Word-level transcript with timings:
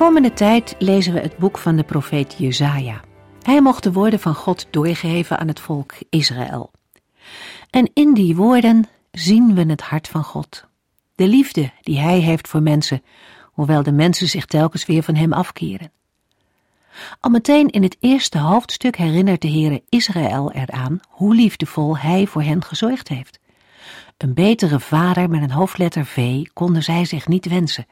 Komende 0.00 0.32
tijd 0.32 0.74
lezen 0.78 1.12
we 1.12 1.20
het 1.20 1.36
boek 1.36 1.58
van 1.58 1.76
de 1.76 1.82
profeet 1.82 2.34
Jezaja. 2.38 3.00
Hij 3.42 3.60
mocht 3.60 3.82
de 3.82 3.92
woorden 3.92 4.20
van 4.20 4.34
God 4.34 4.66
doorgeven 4.70 5.38
aan 5.38 5.48
het 5.48 5.60
volk 5.60 5.92
Israël. 6.10 6.70
En 7.70 7.90
in 7.94 8.14
die 8.14 8.36
woorden 8.36 8.88
zien 9.10 9.54
we 9.54 9.64
het 9.64 9.80
hart 9.80 10.08
van 10.08 10.24
God. 10.24 10.64
De 11.14 11.26
liefde 11.26 11.70
die 11.80 11.98
hij 11.98 12.18
heeft 12.18 12.48
voor 12.48 12.62
mensen, 12.62 13.02
hoewel 13.42 13.82
de 13.82 13.92
mensen 13.92 14.28
zich 14.28 14.46
telkens 14.46 14.86
weer 14.86 15.02
van 15.02 15.14
hem 15.14 15.32
afkeren. 15.32 15.92
Al 17.20 17.30
meteen 17.30 17.68
in 17.68 17.82
het 17.82 17.96
eerste 18.00 18.38
hoofdstuk 18.38 18.96
herinnert 18.96 19.42
de 19.42 19.50
Heere 19.50 19.82
Israël 19.88 20.52
eraan 20.52 21.00
hoe 21.08 21.34
liefdevol 21.34 21.98
hij 21.98 22.26
voor 22.26 22.42
hen 22.42 22.64
gezorgd 22.64 23.08
heeft. 23.08 23.38
Een 24.16 24.34
betere 24.34 24.80
vader 24.80 25.30
met 25.30 25.42
een 25.42 25.50
hoofdletter 25.50 26.06
V 26.06 26.42
konden 26.52 26.82
zij 26.82 27.04
zich 27.04 27.28
niet 27.28 27.48
wensen. 27.48 27.86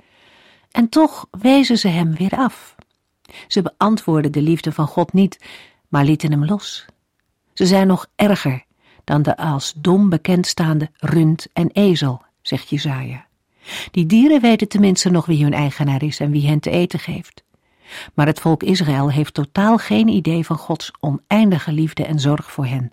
En 0.71 0.89
toch 0.89 1.27
wezen 1.31 1.79
ze 1.79 1.89
hem 1.89 2.15
weer 2.15 2.37
af. 2.37 2.75
Ze 3.49 3.63
beantwoorden 3.63 4.33
de 4.33 4.43
liefde 4.43 4.73
van 4.73 4.87
God 4.87 5.13
niet, 5.13 5.45
maar 5.89 6.05
lieten 6.05 6.31
hem 6.31 6.45
los. 6.45 6.87
Ze 7.53 7.67
zijn 7.67 7.87
nog 7.87 8.07
erger 8.17 8.65
dan 9.05 9.23
de 9.23 9.37
als 9.37 9.73
dom 9.77 10.09
bekendstaande 10.09 10.91
rund 10.97 11.47
en 11.53 11.71
ezel, 11.73 12.23
zegt 12.43 12.69
Jezaja. 12.69 13.27
Die 13.91 14.07
dieren 14.07 14.41
weten 14.41 14.69
tenminste 14.69 15.11
nog 15.11 15.27
wie 15.27 15.43
hun 15.43 15.53
eigenaar 15.53 16.03
is 16.03 16.21
en 16.21 16.31
wie 16.31 16.47
hen 16.47 16.61
te 16.61 16.71
eten 16.71 16.99
geeft. 16.99 17.45
Maar 18.15 18.27
het 18.27 18.41
volk 18.41 18.63
Israël 18.63 19.11
heeft 19.11 19.35
totaal 19.35 19.79
geen 19.79 20.09
idee 20.09 20.45
van 20.45 20.57
Gods 20.57 20.93
oneindige 21.01 21.73
liefde 21.73 22.05
en 22.05 22.21
zorg 22.21 22.51
voor 22.51 22.67
hen. 22.67 22.93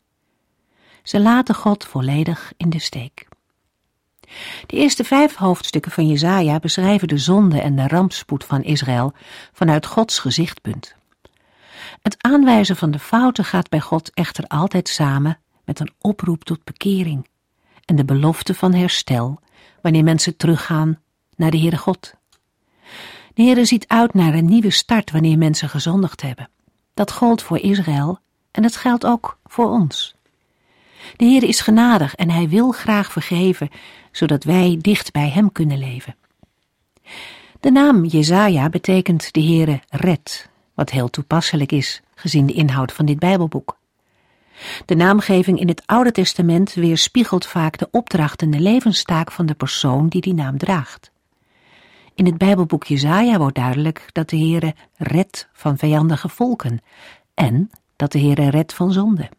Ze 1.04 1.20
laten 1.20 1.56
God 1.56 1.86
volledig 1.86 2.54
in 2.58 2.70
de 2.70 2.80
steek. 2.80 3.28
De 4.66 4.78
eerste 4.78 5.04
vijf 5.04 5.36
hoofdstukken 5.36 5.92
van 5.92 6.08
Jezaja 6.08 6.60
beschrijven 6.60 7.08
de 7.08 7.18
zonde 7.18 7.62
en 7.62 7.76
de 7.76 7.88
rampspoed 7.88 8.44
van 8.44 8.64
Israël 8.64 9.14
vanuit 9.54 9.86
Gods 9.86 10.20
gezichtpunt. 10.20 10.96
Het 12.02 12.16
aanwijzen 12.22 12.76
van 12.76 12.92
de 12.92 13.00
fouten 13.00 13.46
gaat 13.46 13.70
bij 13.70 13.80
God 13.80 14.14
echter 14.14 14.48
altijd 14.48 14.90
samen 14.90 15.40
met 15.66 15.80
een 15.80 15.94
oproep 16.02 16.44
tot 16.44 16.64
bekering 16.64 17.28
en 17.86 17.96
de 17.96 18.06
belofte 18.06 18.54
van 18.54 18.74
herstel 18.74 19.40
wanneer 19.82 20.04
mensen 20.04 20.38
teruggaan 20.38 21.00
naar 21.36 21.52
de 21.52 21.58
Heere 21.58 21.78
God. 21.78 22.14
De 23.34 23.44
Heere 23.44 23.66
ziet 23.66 23.88
uit 23.88 24.14
naar 24.14 24.34
een 24.34 24.46
nieuwe 24.46 24.72
start 24.72 25.12
wanneer 25.12 25.38
mensen 25.38 25.70
gezondigd 25.70 26.22
hebben. 26.22 26.50
Dat 26.94 27.12
gold 27.12 27.42
voor 27.42 27.58
Israël 27.58 28.20
en 28.52 28.64
het 28.64 28.76
geldt 28.76 29.06
ook 29.06 29.38
voor 29.44 29.70
ons. 29.70 30.15
De 31.16 31.26
Heer 31.26 31.44
is 31.44 31.62
genadig 31.62 32.16
en 32.16 32.30
hij 32.30 32.50
wil 32.50 32.72
graag 32.72 33.12
vergeven, 33.12 33.70
zodat 34.12 34.44
wij 34.44 34.78
dicht 34.82 35.12
bij 35.12 35.30
hem 35.30 35.52
kunnen 35.52 35.78
leven. 35.78 36.16
De 37.60 37.72
naam 37.72 38.06
Jezaja 38.06 38.70
betekent 38.70 39.34
de 39.34 39.42
Heere 39.42 39.82
red, 39.90 40.50
wat 40.74 40.90
heel 40.90 41.10
toepasselijk 41.10 41.72
is, 41.72 42.02
gezien 42.16 42.46
de 42.46 42.54
inhoud 42.54 42.92
van 42.92 43.06
dit 43.06 43.20
Bijbelboek. 43.20 43.78
De 44.86 44.96
naamgeving 44.96 45.60
in 45.60 45.68
het 45.68 45.84
Oude 45.86 46.12
Testament 46.12 46.74
weerspiegelt 46.74 47.46
vaak 47.46 47.78
de 47.78 47.88
opdracht 47.92 48.42
en 48.42 48.52
de 48.52 48.60
levenstaak 48.60 49.32
van 49.32 49.46
de 49.46 49.54
persoon 49.54 50.08
die 50.08 50.22
die 50.22 50.34
naam 50.34 50.58
draagt. 50.58 51.12
In 52.16 52.26
het 52.26 52.38
Bijbelboek 52.38 52.84
Jezaja 52.84 53.38
wordt 53.38 53.56
duidelijk 53.56 54.10
dat 54.12 54.30
de 54.30 54.38
Heere 54.38 54.76
red 54.98 55.48
van 55.54 55.78
vijandige 55.78 56.30
volken 56.30 56.82
en 57.34 57.70
dat 57.96 58.12
de 58.12 58.20
Heere 58.20 58.50
red 58.50 58.74
van 58.74 58.92
zonde. 58.92 59.30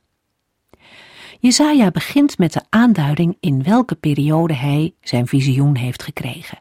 Jezaja 1.41 1.91
begint 1.91 2.39
met 2.39 2.53
de 2.53 2.63
aanduiding 2.69 3.37
in 3.41 3.63
welke 3.63 3.95
periode 3.95 4.55
hij 4.55 4.95
zijn 5.01 5.27
visioen 5.27 5.77
heeft 5.77 6.03
gekregen. 6.03 6.59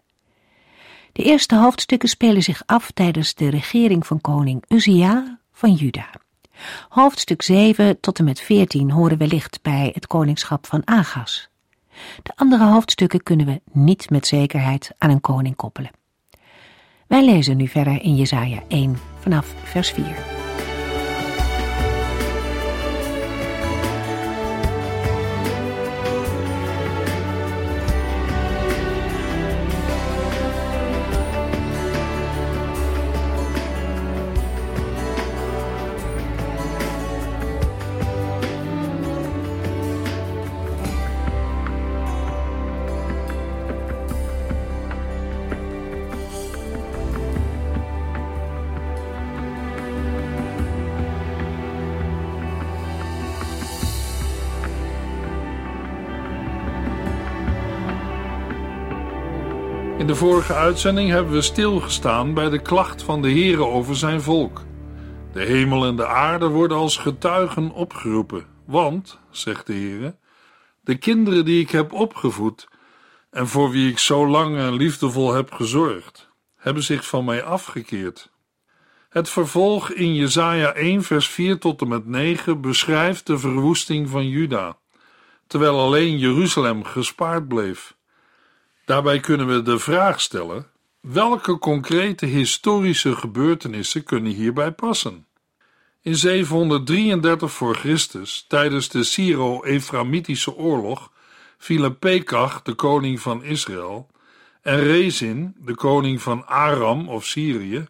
De 1.12 1.24
eerste 1.24 1.56
hoofdstukken 1.56 2.10
spelen 2.10 2.44
zich 2.44 2.64
af 2.66 2.92
tijdens 2.92 3.34
de 3.34 3.50
regering 3.50 4.08
van 4.08 4.22
koning 4.22 4.64
Uzia 4.68 5.40
van 5.52 5.74
Juda. 5.74 6.10
Hoofdstuk 6.90 7.42
7 7.42 8.00
tot 8.00 8.20
en 8.20 8.26
met 8.26 8.40
14 8.40 8.92
horen 8.92 9.18
wellicht 9.18 9.60
bij 9.62 9.92
het 9.94 10.08
koningschap 10.08 10.66
van 10.66 10.82
Agas. 10.86 11.50
De 12.24 12.32
andere 12.36 12.64
hoofdstukken 12.66 13.24
kunnen 13.24 13.46
we 13.46 13.62
niet 13.72 14.10
met 14.10 14.28
zekerheid 14.28 14.92
aan 14.98 15.10
een 15.10 15.22
koning 15.22 15.56
koppelen. 15.56 15.92
Wij 17.08 17.26
lezen 17.26 17.58
nu 17.58 17.68
verder 17.68 18.02
in 18.02 18.16
Jesaja 18.16 18.64
1 18.68 18.98
vanaf 19.20 19.54
vers 19.64 19.90
4. 19.92 20.35
De 60.16 60.22
vorige 60.22 60.54
uitzending 60.54 61.10
hebben 61.10 61.34
we 61.34 61.42
stilgestaan 61.42 62.34
bij 62.34 62.50
de 62.50 62.62
klacht 62.62 63.04
van 63.04 63.22
de 63.22 63.30
Heere 63.30 63.66
over 63.66 63.96
zijn 63.96 64.22
volk. 64.22 64.62
De 65.34 65.44
hemel 65.44 65.86
en 65.86 65.96
de 65.96 66.08
aarde 66.08 66.48
worden 66.48 66.78
als 66.78 66.98
getuigen 66.98 67.72
opgeroepen, 67.72 68.46
want, 68.66 69.20
zegt 69.30 69.68
de 69.68 69.74
Heere, 69.74 70.16
de 70.82 70.98
kinderen 70.98 71.46
die 71.46 71.62
ik 71.62 71.70
heb 71.70 71.94
opgevoed 71.94 72.68
en 73.30 73.48
voor 73.48 73.70
wie 73.70 73.90
ik 73.92 74.00
zo 74.00 74.28
lang 74.28 74.58
en 74.58 74.74
liefdevol 74.74 75.34
heb 75.34 75.52
gezorgd, 75.52 76.30
hebben 76.56 76.84
zich 76.84 77.08
van 77.08 77.26
mij 77.26 77.44
afgekeerd. 77.44 78.32
Het 79.10 79.30
vervolg 79.30 79.92
in 79.92 80.16
Jesaja 80.16 80.74
1 80.74 81.04
vers 81.04 81.28
4 81.28 81.60
tot 81.60 81.82
en 81.82 81.88
met 81.88 82.06
9 82.06 82.62
beschrijft 82.62 83.28
de 83.28 83.38
verwoesting 83.38 84.10
van 84.10 84.28
Juda, 84.28 84.78
terwijl 85.48 85.80
alleen 85.80 86.18
Jeruzalem 86.18 86.84
gespaard 86.84 87.48
bleef. 87.48 87.96
Daarbij 88.86 89.20
kunnen 89.20 89.48
we 89.48 89.62
de 89.62 89.80
vraag 89.80 90.22
stellen: 90.22 90.68
welke 91.00 91.60
concrete 91.60 92.26
historische 92.26 93.16
gebeurtenissen 93.16 94.04
kunnen 94.04 94.32
hierbij 94.32 94.72
passen? 94.72 95.26
In 96.02 96.16
733 96.16 97.52
voor 97.52 97.76
Christus, 97.76 98.46
tijdens 98.48 98.90
de 98.90 99.04
Syro-Eframitische 99.04 100.56
oorlog, 100.56 101.12
vielen 101.58 102.00
Pekach, 102.00 102.62
de 102.62 102.74
koning 102.74 103.20
van 103.20 103.44
Israël, 103.44 104.08
en 104.62 104.80
Rezin, 104.80 105.56
de 105.58 105.76
koning 105.76 106.22
van 106.22 106.48
Aram 106.48 107.10
of 107.10 107.26
Syrië, 107.26 107.86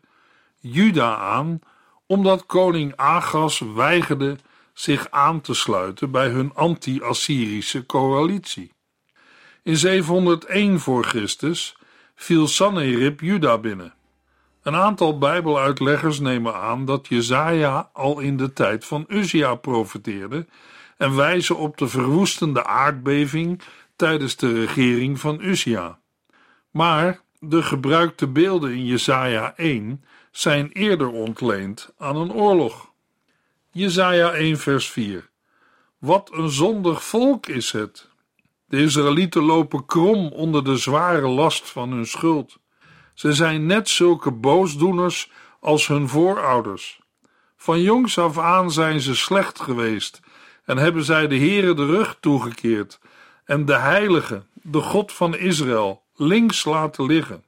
Juda 0.59 1.15
aan, 1.17 1.59
omdat 2.05 2.45
koning 2.45 2.95
Agas 2.95 3.59
weigerde 3.59 4.37
zich 4.73 5.11
aan 5.11 5.41
te 5.41 5.53
sluiten 5.53 6.11
bij 6.11 6.27
hun 6.27 6.53
anti-Assyrische 6.53 7.85
coalitie. 7.85 8.74
In 9.65 9.77
701 9.77 10.79
voor 10.79 11.03
Christus 11.03 11.77
viel 12.15 12.47
Sanherib 12.47 13.19
Juda 13.19 13.57
binnen. 13.57 13.93
Een 14.63 14.75
aantal 14.75 15.17
Bijbeluitleggers 15.17 16.19
nemen 16.19 16.55
aan 16.55 16.85
dat 16.85 17.07
Jezaja 17.07 17.89
al 17.93 18.19
in 18.19 18.37
de 18.37 18.53
tijd 18.53 18.85
van 18.85 19.05
Uzia 19.07 19.55
profeteerde 19.55 20.45
en 20.97 21.15
wijzen 21.15 21.57
op 21.57 21.77
de 21.77 21.87
verwoestende 21.87 22.65
aardbeving 22.65 23.61
tijdens 23.95 24.35
de 24.35 24.59
regering 24.59 25.19
van 25.19 25.41
Uzia. 25.41 25.99
Maar 26.71 27.21
de 27.39 27.63
gebruikte 27.63 28.27
beelden 28.27 28.71
in 28.71 28.85
Jesaja 28.85 29.53
1 29.55 30.03
zijn 30.31 30.71
eerder 30.71 31.09
ontleend 31.09 31.93
aan 31.97 32.15
een 32.15 32.33
oorlog. 32.33 32.91
Jesaja 33.71 34.31
1 34.31 34.57
vers 34.57 34.89
4 34.89 35.29
Wat 35.97 36.31
een 36.33 36.49
zondig 36.49 37.03
volk 37.03 37.47
is 37.47 37.71
het! 37.71 38.13
De 38.65 38.81
Israëlieten 38.81 39.43
lopen 39.43 39.85
krom 39.85 40.27
onder 40.27 40.63
de 40.63 40.77
zware 40.77 41.27
last 41.27 41.69
van 41.69 41.91
hun 41.91 42.07
schuld. 42.07 42.57
Ze 43.13 43.33
zijn 43.33 43.65
net 43.65 43.89
zulke 43.89 44.31
boosdoeners 44.31 45.31
als 45.59 45.87
hun 45.87 46.09
voorouders. 46.09 46.99
Van 47.57 47.81
jongs 47.81 48.17
af 48.17 48.37
aan 48.37 48.71
zijn 48.71 48.99
ze 48.99 49.15
slecht 49.15 49.59
geweest 49.59 50.19
en 50.65 50.77
hebben 50.77 51.03
zij 51.03 51.27
de 51.27 51.37
Heere 51.37 51.73
de 51.73 51.85
rug 51.85 52.17
toegekeerd 52.19 52.99
en 53.45 53.65
de 53.65 53.75
Heilige, 53.75 54.43
de 54.53 54.81
God 54.81 55.11
van 55.11 55.35
Israël, 55.35 56.03
links 56.15 56.65
laten 56.65 57.05
liggen. 57.05 57.43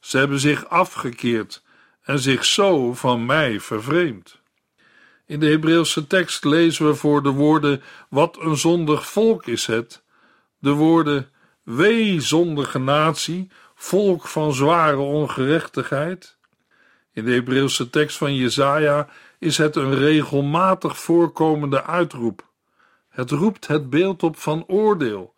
Ze 0.00 0.18
hebben 0.18 0.40
zich 0.40 0.68
afgekeerd 0.68 1.62
en 2.02 2.18
zich 2.18 2.44
zo 2.44 2.94
van 2.94 3.26
mij 3.26 3.60
vervreemd. 3.60 4.40
In 5.26 5.40
de 5.40 5.46
Hebreeuwse 5.46 6.06
tekst 6.06 6.44
lezen 6.44 6.86
we 6.86 6.94
voor 6.94 7.22
de 7.22 7.30
woorden: 7.30 7.82
Wat 8.08 8.38
een 8.40 8.56
zondig 8.56 9.08
volk 9.08 9.46
is 9.46 9.66
het, 9.66 10.02
de 10.62 10.70
woorden: 10.70 11.30
Wee 11.62 12.20
zondige 12.20 12.78
natie, 12.78 13.50
volk 13.74 14.26
van 14.26 14.52
zware 14.52 14.96
ongerechtigheid. 14.96 16.36
In 17.12 17.24
de 17.24 17.32
Hebreeuwse 17.32 17.90
tekst 17.90 18.16
van 18.16 18.34
Jesaja 18.34 19.08
is 19.38 19.58
het 19.58 19.76
een 19.76 19.94
regelmatig 19.94 20.98
voorkomende 20.98 21.84
uitroep. 21.84 22.46
Het 23.08 23.30
roept 23.30 23.66
het 23.66 23.90
beeld 23.90 24.22
op 24.22 24.36
van 24.36 24.64
oordeel, 24.66 25.34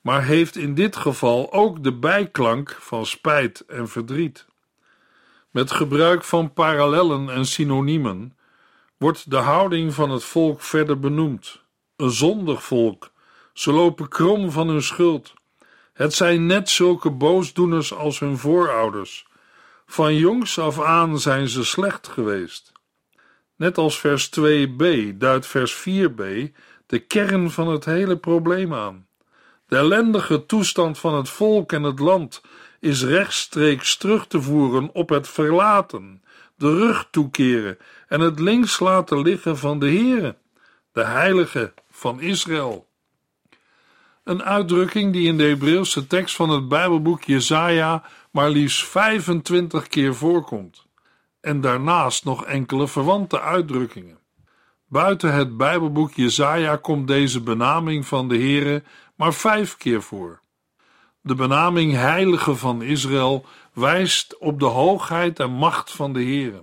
maar 0.00 0.24
heeft 0.24 0.56
in 0.56 0.74
dit 0.74 0.96
geval 0.96 1.52
ook 1.52 1.84
de 1.84 1.94
bijklank 1.94 2.76
van 2.80 3.06
spijt 3.06 3.60
en 3.66 3.88
verdriet. 3.88 4.46
Met 5.50 5.70
gebruik 5.70 6.24
van 6.24 6.52
parallellen 6.52 7.30
en 7.30 7.44
synoniemen 7.44 8.36
wordt 8.96 9.30
de 9.30 9.36
houding 9.36 9.94
van 9.94 10.10
het 10.10 10.24
volk 10.24 10.60
verder 10.60 10.98
benoemd. 10.98 11.62
Een 11.96 12.10
zondig 12.10 12.64
volk. 12.64 13.10
Ze 13.58 13.72
lopen 13.72 14.08
krom 14.08 14.50
van 14.50 14.68
hun 14.68 14.82
schuld. 14.82 15.34
Het 15.92 16.14
zijn 16.14 16.46
net 16.46 16.68
zulke 16.68 17.10
boosdoeners 17.10 17.94
als 17.94 18.18
hun 18.18 18.38
voorouders. 18.38 19.26
Van 19.86 20.14
jongs 20.14 20.58
af 20.58 20.80
aan 20.80 21.20
zijn 21.20 21.48
ze 21.48 21.64
slecht 21.64 22.08
geweest. 22.08 22.72
Net 23.56 23.78
als 23.78 24.00
vers 24.00 24.30
2b 24.40 24.84
duidt 25.14 25.46
vers 25.46 25.74
4b 25.74 26.22
de 26.86 26.98
kern 27.06 27.50
van 27.50 27.68
het 27.68 27.84
hele 27.84 28.16
probleem 28.16 28.74
aan. 28.74 29.06
De 29.66 29.76
ellendige 29.76 30.46
toestand 30.46 30.98
van 30.98 31.14
het 31.14 31.28
volk 31.28 31.72
en 31.72 31.82
het 31.82 31.98
land 31.98 32.42
is 32.80 33.04
rechtstreeks 33.04 33.96
terug 33.96 34.26
te 34.26 34.42
voeren 34.42 34.90
op 34.92 35.08
het 35.08 35.28
verlaten, 35.28 36.22
de 36.56 36.74
rug 36.74 37.08
toekeren 37.10 37.78
en 38.08 38.20
het 38.20 38.40
links 38.40 38.78
laten 38.78 39.22
liggen 39.22 39.58
van 39.58 39.78
de 39.78 39.86
Heere, 39.86 40.36
de 40.92 41.04
Heilige 41.04 41.72
van 41.90 42.20
Israël. 42.20 42.87
Een 44.28 44.42
uitdrukking 44.42 45.12
die 45.12 45.26
in 45.26 45.38
de 45.38 45.44
Hebreeuwse 45.44 46.06
tekst 46.06 46.36
van 46.36 46.50
het 46.50 46.68
Bijbelboek 46.68 47.22
Jesaja 47.22 48.02
maar 48.30 48.50
liefst 48.50 48.84
25 48.84 49.88
keer 49.88 50.14
voorkomt, 50.14 50.86
en 51.40 51.60
daarnaast 51.60 52.24
nog 52.24 52.44
enkele 52.44 52.88
verwante 52.88 53.40
uitdrukkingen. 53.40 54.18
Buiten 54.88 55.34
het 55.34 55.56
Bijbelboek 55.56 56.12
Jesaja 56.12 56.76
komt 56.76 57.06
deze 57.06 57.40
benaming 57.40 58.06
van 58.06 58.28
de 58.28 58.36
Heere 58.36 58.82
maar 59.14 59.34
vijf 59.34 59.76
keer 59.76 60.02
voor. 60.02 60.40
De 61.20 61.34
benaming 61.34 61.92
Heilige 61.92 62.54
van 62.54 62.82
Israël 62.82 63.46
wijst 63.72 64.38
op 64.38 64.60
de 64.60 64.66
hoogheid 64.66 65.40
en 65.40 65.50
macht 65.50 65.92
van 65.92 66.12
de 66.12 66.22
Heere. 66.22 66.62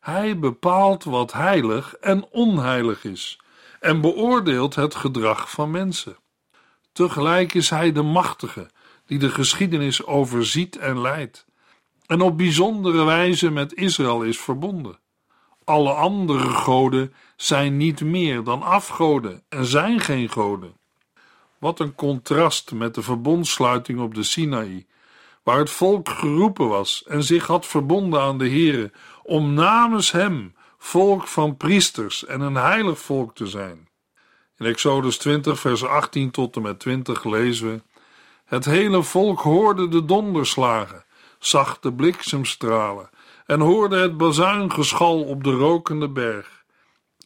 Hij 0.00 0.38
bepaalt 0.38 1.04
wat 1.04 1.32
heilig 1.32 1.94
en 1.94 2.24
onheilig 2.30 3.04
is 3.04 3.40
en 3.80 4.00
beoordeelt 4.00 4.74
het 4.74 4.94
gedrag 4.94 5.50
van 5.50 5.70
mensen. 5.70 6.16
Tegelijk 6.98 7.54
is 7.54 7.70
hij 7.70 7.92
de 7.92 8.02
machtige 8.02 8.70
die 9.06 9.18
de 9.18 9.30
geschiedenis 9.30 10.06
overziet 10.06 10.76
en 10.76 11.00
leidt 11.00 11.46
en 12.06 12.20
op 12.20 12.36
bijzondere 12.36 13.04
wijze 13.04 13.50
met 13.50 13.74
Israël 13.74 14.22
is 14.22 14.38
verbonden. 14.38 14.98
Alle 15.64 15.92
andere 15.92 16.48
goden 16.48 17.14
zijn 17.36 17.76
niet 17.76 18.00
meer 18.00 18.44
dan 18.44 18.62
afgoden 18.62 19.42
en 19.48 19.64
zijn 19.64 20.00
geen 20.00 20.28
goden. 20.28 20.76
Wat 21.58 21.80
een 21.80 21.94
contrast 21.94 22.72
met 22.72 22.94
de 22.94 23.02
verbondsluiting 23.02 24.00
op 24.00 24.14
de 24.14 24.22
Sinaï, 24.22 24.86
waar 25.42 25.58
het 25.58 25.70
volk 25.70 26.08
geroepen 26.08 26.68
was 26.68 27.04
en 27.06 27.22
zich 27.22 27.46
had 27.46 27.66
verbonden 27.66 28.20
aan 28.20 28.38
de 28.38 28.50
Here 28.50 28.92
om 29.22 29.54
namens 29.54 30.12
hem 30.12 30.54
volk 30.78 31.26
van 31.26 31.56
priesters 31.56 32.24
en 32.24 32.40
een 32.40 32.56
heilig 32.56 32.98
volk 32.98 33.34
te 33.34 33.46
zijn. 33.46 33.87
In 34.58 34.66
Exodus 34.66 35.18
20, 35.18 35.60
vers 35.60 35.84
18 35.84 36.30
tot 36.30 36.56
en 36.56 36.62
met 36.62 36.78
20 36.78 37.24
lezen 37.24 37.72
we: 37.72 37.82
Het 38.44 38.64
hele 38.64 39.02
volk 39.02 39.40
hoorde 39.40 39.88
de 39.88 40.04
donderslagen, 40.04 41.04
zag 41.38 41.80
de 41.80 41.92
bliksemstralen 41.92 43.10
en 43.46 43.60
hoorde 43.60 43.96
het 43.96 44.16
bazuingeschal 44.16 45.22
op 45.22 45.44
de 45.44 45.50
rokende 45.50 46.08
berg. 46.08 46.64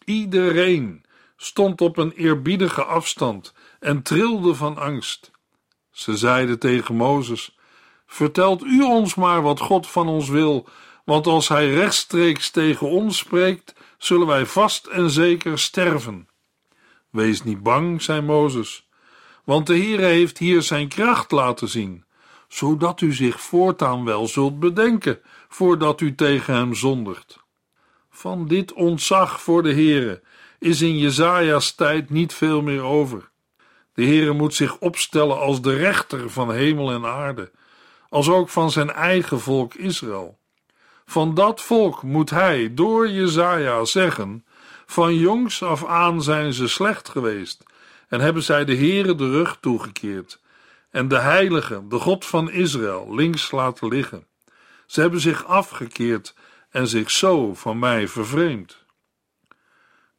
Iedereen 0.05 1.05
stond 1.37 1.81
op 1.81 1.97
een 1.97 2.13
eerbiedige 2.13 2.85
afstand 2.85 3.55
en 3.81 4.03
trilde 4.03 4.55
van 4.55 4.77
angst. 4.77 5.31
Ze 5.91 6.17
zeiden 6.17 6.59
tegen 6.59 6.95
Mozes: 6.95 7.57
Vertelt 8.07 8.65
u 8.65 8.83
ons 8.83 9.15
maar 9.15 9.43
wat 9.43 9.61
God 9.61 9.87
van 9.87 10.09
ons 10.09 10.29
wil, 10.29 10.69
want 11.05 11.27
als 11.27 11.49
hij 11.49 11.71
rechtstreeks 11.75 12.51
tegen 12.51 12.91
ons 12.91 13.19
spreekt, 13.19 13.75
zullen 13.99 14.27
wij 14.27 14.47
vast 14.47 14.87
en 14.87 15.11
zeker 15.11 15.59
sterven. 15.59 16.31
Wees 17.13 17.43
niet 17.43 17.63
bang, 17.63 18.03
zei 18.03 18.21
Mozes, 18.21 18.89
want 19.45 19.67
de 19.67 19.77
Heere 19.77 20.05
heeft 20.05 20.39
hier 20.39 20.63
zijn 20.63 20.89
kracht 20.89 21.31
laten 21.31 21.69
zien, 21.69 22.05
zodat 22.49 23.01
u 23.01 23.13
zich 23.13 23.41
voortaan 23.41 24.05
wel 24.05 24.27
zult 24.27 24.61
bedenken 24.61 25.21
voordat 25.49 26.01
u 26.01 26.15
tegen 26.15 26.55
hem 26.55 26.75
zondigt. 26.75 27.39
Van 28.11 28.47
dit 28.47 28.73
ontzag 28.73 29.41
voor 29.41 29.63
de 29.63 29.73
Heere 29.73 30.23
is 30.59 30.81
in 30.81 30.99
Jezaja's 30.99 31.75
tijd 31.75 32.11
niet 32.11 32.35
veel 32.35 32.63
meer 32.63 32.83
over. 32.83 33.31
De 33.95 34.05
Heere 34.05 34.33
moet 34.33 34.55
zich 34.55 34.79
opstellen 34.79 35.39
als 35.39 35.63
de 35.63 35.77
rechter 35.77 36.31
van 36.31 36.53
hemel 36.53 36.93
en 36.93 37.05
aarde, 37.05 37.51
als 38.09 38.29
ook 38.29 38.49
van 38.49 38.71
zijn 38.71 38.91
eigen 38.91 39.41
volk 39.41 39.75
Israël. 39.75 40.39
Van 41.05 41.35
dat 41.35 41.61
volk 41.61 42.03
moet 42.03 42.31
hij 42.31 42.75
door 42.75 43.09
Jezaja 43.11 43.85
zeggen: 43.85 44.45
Van 44.87 45.15
jongs 45.15 45.63
af 45.63 45.85
aan 45.85 46.23
zijn 46.23 46.53
ze 46.53 46.69
slecht 46.69 47.09
geweest 47.09 47.65
en 48.09 48.21
hebben 48.21 48.43
zij 48.43 48.65
de 48.65 48.77
Heere 48.77 49.15
de 49.15 49.31
rug 49.31 49.59
toegekeerd 49.61 50.41
en 50.91 51.09
de 51.09 51.19
Heilige, 51.19 51.89
de 51.89 51.99
God 51.99 52.27
van 52.27 52.51
Israël, 52.51 53.15
links 53.15 53.51
laten 53.51 53.89
liggen. 53.89 54.27
Ze 54.87 55.01
hebben 55.01 55.21
zich 55.21 55.45
afgekeerd 55.45 56.35
en 56.71 56.89
zich 56.89 57.11
zo 57.11 57.55
van 57.55 57.79
mij 57.79 58.09
vervreemd. 58.09 58.85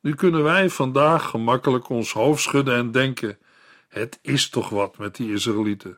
Nu 0.02 0.16
kunnen 0.16 0.44
wij 0.44 0.70
vandaag 0.70 1.30
gemakkelijk 1.30 1.90
ons 1.90 2.14
hoofd 2.14 2.42
schudden 2.42 2.76
en 2.76 2.92
denken: 2.92 3.38
het 3.88 4.20
is 4.22 4.50
toch 4.50 4.70
wat 4.70 4.98
met 4.98 5.16
die 5.16 5.34
Israëlieten. 5.34 5.98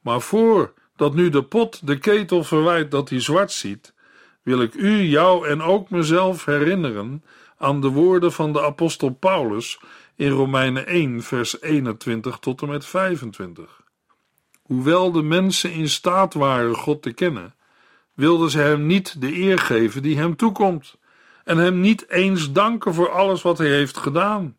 Maar 0.00 0.20
voor 0.20 0.72
dat 0.96 1.14
nu 1.14 1.28
de 1.28 1.44
pot 1.44 1.86
de 1.86 1.98
ketel 1.98 2.44
verwijt 2.44 2.90
dat 2.90 3.08
hij 3.08 3.20
zwart 3.20 3.52
ziet, 3.52 3.94
wil 4.42 4.62
ik 4.62 4.74
u, 4.74 5.02
jou 5.02 5.48
en 5.48 5.62
ook 5.62 5.90
mezelf 5.90 6.44
herinneren 6.44 7.24
aan 7.58 7.80
de 7.80 7.88
woorden 7.88 8.32
van 8.32 8.52
de 8.52 8.62
apostel 8.62 9.10
Paulus 9.10 9.80
in 10.14 10.30
Romeinen 10.30 10.86
1, 10.86 11.22
vers 11.22 11.62
21 11.62 12.38
tot 12.38 12.62
en 12.62 12.68
met 12.68 12.86
25. 12.86 13.80
Hoewel 14.62 15.12
de 15.12 15.22
mensen 15.22 15.72
in 15.72 15.88
staat 15.88 16.34
waren 16.34 16.74
God 16.74 17.02
te 17.02 17.12
kennen, 17.12 17.54
wilden 18.14 18.50
ze 18.50 18.58
hem 18.58 18.86
niet 18.86 19.20
de 19.20 19.36
eer 19.36 19.58
geven 19.58 20.02
die 20.02 20.18
hem 20.18 20.36
toekomt 20.36 20.98
en 21.44 21.58
hem 21.58 21.80
niet 21.80 22.10
eens 22.10 22.52
danken 22.52 22.94
voor 22.94 23.10
alles 23.10 23.42
wat 23.42 23.58
hij 23.58 23.70
heeft 23.70 23.96
gedaan. 23.96 24.56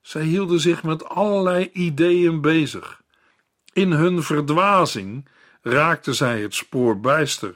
Zij 0.00 0.22
hielden 0.22 0.60
zich 0.60 0.82
met 0.82 1.08
allerlei 1.08 1.70
ideeën 1.72 2.40
bezig. 2.40 3.02
In 3.72 3.92
hun 3.92 4.22
verdwazing 4.22 5.28
raakten 5.62 6.14
zij 6.14 6.40
het 6.40 6.54
spoor 6.54 7.00
bijster. 7.00 7.54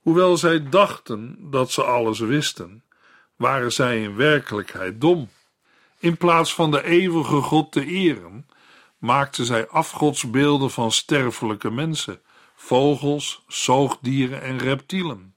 Hoewel 0.00 0.36
zij 0.36 0.68
dachten 0.68 1.36
dat 1.40 1.70
ze 1.70 1.84
alles 1.84 2.18
wisten, 2.18 2.82
waren 3.38 3.72
zij 3.72 4.02
in 4.02 4.16
werkelijkheid 4.16 5.00
dom. 5.00 5.28
In 5.98 6.16
plaats 6.16 6.54
van 6.54 6.70
de 6.70 6.84
eeuwige 6.84 7.40
God 7.40 7.72
te 7.72 7.86
eren, 7.86 8.46
maakten 8.98 9.44
zij 9.44 9.68
afgodsbeelden 9.68 10.70
van 10.70 10.92
sterfelijke 10.92 11.70
mensen, 11.70 12.20
vogels, 12.54 13.42
zoogdieren 13.46 14.42
en 14.42 14.58
reptielen. 14.58 15.34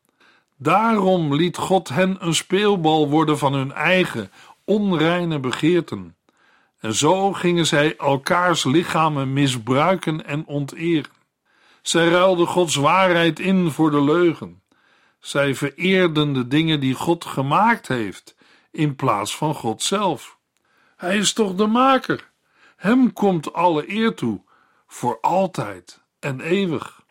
Daarom 0.58 1.36
liet 1.36 1.58
God 1.58 1.89
hen 1.89 2.17
een 2.20 2.36
speelbal 2.36 3.10
worden 3.10 3.38
van 3.38 3.53
hun 3.53 3.72
eigen 3.72 4.31
onreine 4.65 5.39
begeerten. 5.39 6.15
En 6.79 6.93
zo 6.93 7.34
gingen 7.34 7.65
zij 7.65 7.98
elkaars 7.98 8.63
lichamen 8.63 9.34
misbruiken 9.34 10.25
en 10.25 10.46
onteren. 10.46 11.12
Zij 11.81 12.10
ruilden 12.10 12.48
Gods 12.48 12.75
waarheid 12.75 13.39
in 13.39 13.72
voor 13.72 13.91
de 13.91 14.01
leugen. 14.01 14.61
Zij 15.22 15.56
vereerden 15.56 16.34
de 16.34 16.48
dingen 16.48 16.80
die 16.80 16.94
God 16.94 17.25
gemaakt 17.25 17.88
heeft, 17.88 18.36
in 18.72 18.96
plaats 18.96 19.36
van 19.36 19.56
God 19.56 19.82
zelf. 19.82 20.38
Hij 20.96 21.18
is 21.18 21.34
toch 21.34 21.56
de 21.56 21.68
maker? 21.68 22.30
Hem 22.75 23.13
komt 23.13 23.54
alle 23.54 23.90
eer 23.90 24.16
toe, 24.16 24.42
voor 24.88 25.18
altijd 25.22 26.04
en 26.20 26.40
eeuwig. 26.40 27.01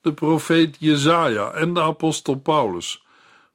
De 0.00 0.12
profeet 0.12 0.76
Jezaja 0.78 1.50
en 1.50 1.74
de 1.74 1.82
apostel 1.82 2.34
Paulus 2.34 3.04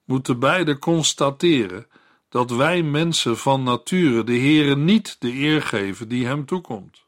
moeten 0.04 0.40
beide 0.40 0.80
constateren 0.80 1.88
dat 2.30 2.52
wij 2.52 2.84
mensen 2.84 3.38
van 3.38 3.64
nature 3.64 4.24
de 4.24 4.38
Heere 4.38 4.76
niet 4.76 5.16
de 5.20 5.34
eer 5.34 5.62
geven 5.62 6.08
die 6.08 6.26
hem 6.26 6.46
toekomt. 6.46 7.06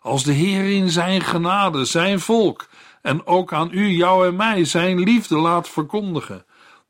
Als 0.00 0.24
de 0.24 0.32
Heer 0.32 0.76
in 0.76 0.90
zijn 0.90 1.20
genade, 1.20 1.84
zijn 1.84 2.20
volk 2.20 2.68
en 3.02 3.26
ook 3.26 3.52
aan 3.52 3.68
u, 3.72 3.88
jou 3.88 4.26
en 4.26 4.36
mij 4.36 4.64
zijn 4.64 4.98
liefde 5.00 5.36
laat 5.36 5.68
verkondigen, 5.68 6.44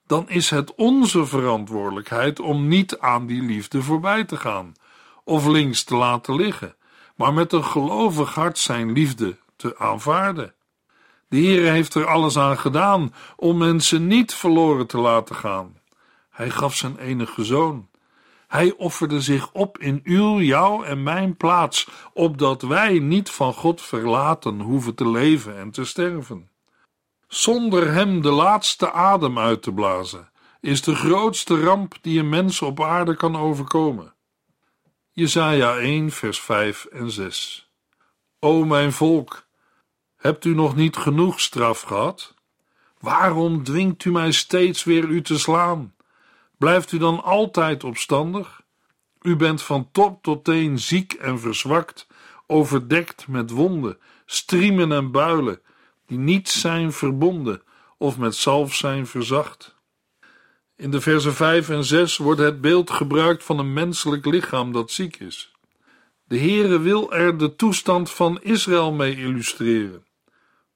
dan 0.06 0.28
is 0.28 0.50
het 0.50 0.74
onze 0.74 1.26
verantwoordelijkheid 1.26 2.40
om 2.40 2.68
niet 2.68 2.98
aan 2.98 3.26
die 3.26 3.42
liefde 3.42 3.82
voorbij 3.82 4.24
te 4.24 4.36
gaan 4.36 4.72
of 5.24 5.46
links 5.46 5.84
te 5.84 5.94
laten 5.96 6.34
liggen, 6.34 6.74
maar 7.16 7.32
met 7.32 7.52
een 7.52 7.64
gelovig 7.64 8.34
hart 8.34 8.58
zijn 8.58 8.92
liefde 8.92 9.36
te 9.56 9.78
aanvaarden. 9.78 10.54
De 11.28 11.36
Heer 11.36 11.72
heeft 11.72 11.94
er 11.94 12.06
alles 12.06 12.38
aan 12.38 12.58
gedaan 12.58 13.14
om 13.36 13.58
mensen 13.58 14.06
niet 14.06 14.34
verloren 14.34 14.86
te 14.86 14.98
laten 14.98 15.34
gaan. 15.34 15.78
Hij 16.30 16.50
gaf 16.50 16.74
zijn 16.74 16.98
enige 16.98 17.44
zoon. 17.44 17.88
Hij 18.50 18.74
offerde 18.76 19.20
zich 19.20 19.52
op 19.52 19.78
in 19.78 20.00
uw, 20.04 20.40
jouw 20.40 20.82
en 20.82 21.02
mijn 21.02 21.36
plaats, 21.36 21.88
opdat 22.12 22.62
wij 22.62 22.98
niet 22.98 23.30
van 23.30 23.52
God 23.52 23.82
verlaten 23.82 24.60
hoeven 24.60 24.94
te 24.94 25.08
leven 25.08 25.58
en 25.58 25.70
te 25.70 25.84
sterven. 25.84 26.50
Zonder 27.28 27.92
hem 27.92 28.22
de 28.22 28.30
laatste 28.30 28.92
adem 28.92 29.38
uit 29.38 29.62
te 29.62 29.72
blazen, 29.72 30.30
is 30.60 30.82
de 30.82 30.94
grootste 30.94 31.60
ramp 31.60 31.94
die 32.00 32.18
een 32.18 32.28
mens 32.28 32.62
op 32.62 32.82
aarde 32.82 33.16
kan 33.16 33.36
overkomen. 33.36 34.14
Jesaja 35.10 35.76
1, 35.76 36.10
vers 36.10 36.40
5 36.40 36.84
en 36.84 37.10
6. 37.10 37.70
O 38.38 38.64
mijn 38.64 38.92
volk, 38.92 39.46
hebt 40.16 40.44
u 40.44 40.54
nog 40.54 40.76
niet 40.76 40.96
genoeg 40.96 41.40
straf 41.40 41.80
gehad? 41.80 42.34
Waarom 43.00 43.64
dwingt 43.64 44.04
u 44.04 44.10
mij 44.12 44.32
steeds 44.32 44.84
weer 44.84 45.04
u 45.04 45.22
te 45.22 45.38
slaan? 45.38 45.94
Blijft 46.60 46.92
u 46.92 46.98
dan 46.98 47.22
altijd 47.22 47.84
opstandig? 47.84 48.60
U 49.22 49.36
bent 49.36 49.62
van 49.62 49.88
top 49.92 50.22
tot 50.22 50.44
teen 50.44 50.78
ziek 50.78 51.12
en 51.12 51.40
verzwakt, 51.40 52.06
overdekt 52.46 53.28
met 53.28 53.50
wonden, 53.50 53.98
striemen 54.26 54.92
en 54.92 55.10
builen, 55.10 55.60
die 56.06 56.18
niet 56.18 56.48
zijn 56.48 56.92
verbonden 56.92 57.62
of 57.98 58.18
met 58.18 58.34
zalf 58.34 58.74
zijn 58.74 59.06
verzacht. 59.06 59.76
In 60.76 60.90
de 60.90 61.00
versen 61.00 61.34
5 61.34 61.68
en 61.68 61.84
6 61.84 62.16
wordt 62.16 62.40
het 62.40 62.60
beeld 62.60 62.90
gebruikt 62.90 63.44
van 63.44 63.58
een 63.58 63.72
menselijk 63.72 64.26
lichaam 64.26 64.72
dat 64.72 64.90
ziek 64.90 65.16
is. 65.16 65.52
De 66.24 66.38
Heere 66.38 66.78
wil 66.78 67.12
er 67.12 67.38
de 67.38 67.56
toestand 67.56 68.10
van 68.10 68.42
Israël 68.42 68.92
mee 68.92 69.16
illustreren. 69.16 70.06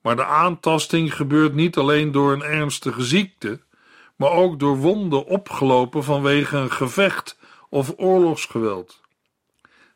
Maar 0.01 0.15
de 0.15 0.25
aantasting 0.25 1.15
gebeurt 1.15 1.53
niet 1.53 1.77
alleen 1.77 2.11
door 2.11 2.33
een 2.33 2.43
ernstige 2.43 3.03
ziekte, 3.03 3.59
maar 4.15 4.31
ook 4.31 4.59
door 4.59 4.77
wonden 4.77 5.25
opgelopen 5.25 6.03
vanwege 6.03 6.57
een 6.57 6.71
gevecht 6.71 7.37
of 7.69 7.93
oorlogsgeweld. 7.97 9.01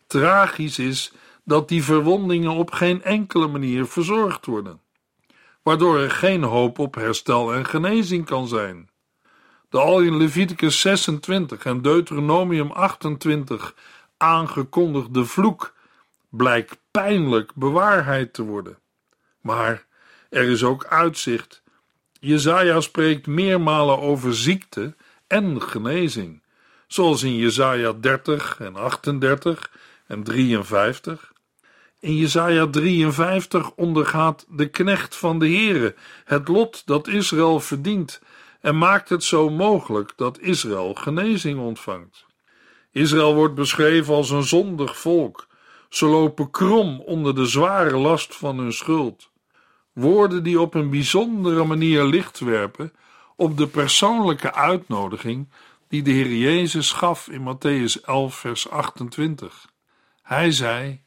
Tragisch 0.08 0.80
is 0.80 1.12
dat 1.44 1.68
die 1.68 1.84
verwondingen 1.84 2.52
op 2.52 2.72
geen 2.72 3.04
enkele 3.04 3.48
manier 3.48 3.86
verzorgd 3.86 4.46
worden, 4.46 4.82
waardoor 5.64 6.00
er 6.00 6.12
geen 6.12 6.44
hoop 6.44 6.80
op 6.80 6.96
herstel 6.96 7.54
en 7.54 7.66
genezing 7.66 8.26
kan 8.26 8.48
zijn. 8.48 8.90
De 9.70 9.80
al 9.80 10.00
in 10.00 10.18
Leviticus 10.18 10.82
26 10.82 11.66
en 11.66 11.82
Deuteronomium 11.82 12.72
28 12.72 13.76
aangekondigde 14.18 15.26
vloek 15.26 15.74
blijkt 16.30 16.78
pijnlijk 16.92 17.52
bewaarheid 17.56 18.34
te 18.34 18.44
worden. 18.44 18.78
Maar 19.42 19.86
er 20.30 20.50
is 20.50 20.64
ook 20.64 20.86
uitzicht 20.86 21.64
Jezaja 22.20 22.82
spreekt 22.82 23.28
meermalen 23.28 24.00
over 24.00 24.36
ziekte 24.36 24.96
en 25.28 25.62
genezing, 25.62 26.42
zoals 26.88 27.24
in 27.24 27.36
Jezaja 27.36 27.94
30 27.94 28.60
en 28.60 28.76
38 28.76 29.72
en 30.08 30.24
53. 30.24 31.32
In 32.00 32.16
Jezaja 32.16 32.68
53 32.68 33.72
ondergaat 33.76 34.46
de 34.50 34.68
knecht 34.70 35.16
van 35.16 35.40
de 35.40 35.48
Heere 35.48 35.96
het 36.26 36.48
lot 36.48 36.82
dat 36.86 37.08
Israël 37.08 37.60
verdient 37.60 38.22
en 38.62 38.78
maakt 38.78 39.10
het 39.10 39.24
zo 39.24 39.50
mogelijk 39.50 40.14
dat 40.16 40.40
Israël 40.40 40.94
genezing 40.94 41.60
ontvangt. 41.60 42.26
Israël 42.92 43.36
wordt 43.36 43.56
beschreven 43.56 44.14
als 44.14 44.30
een 44.30 44.44
zondig 44.44 44.98
volk. 44.98 45.48
Ze 45.90 46.06
lopen 46.06 46.52
krom 46.52 47.00
onder 47.00 47.36
de 47.36 47.46
zware 47.46 47.98
last 47.98 48.36
van 48.36 48.58
hun 48.58 48.74
schuld. 48.74 49.30
Woorden 49.94 50.44
die 50.44 50.62
op 50.62 50.74
een 50.74 50.90
bijzondere 50.90 51.64
manier 51.64 52.04
licht 52.04 52.40
werpen 52.40 52.94
op 53.36 53.58
de 53.58 53.68
persoonlijke 53.68 54.54
uitnodiging 54.54 55.50
die 55.88 56.02
de 56.02 56.12
Heer 56.12 56.34
Jezus 56.34 56.92
gaf 56.92 57.28
in 57.28 57.42
Matthäus 57.42 58.06
11, 58.06 58.36
vers 58.36 58.70
28. 58.70 59.68
Hij 60.22 60.52
zei: 60.52 61.02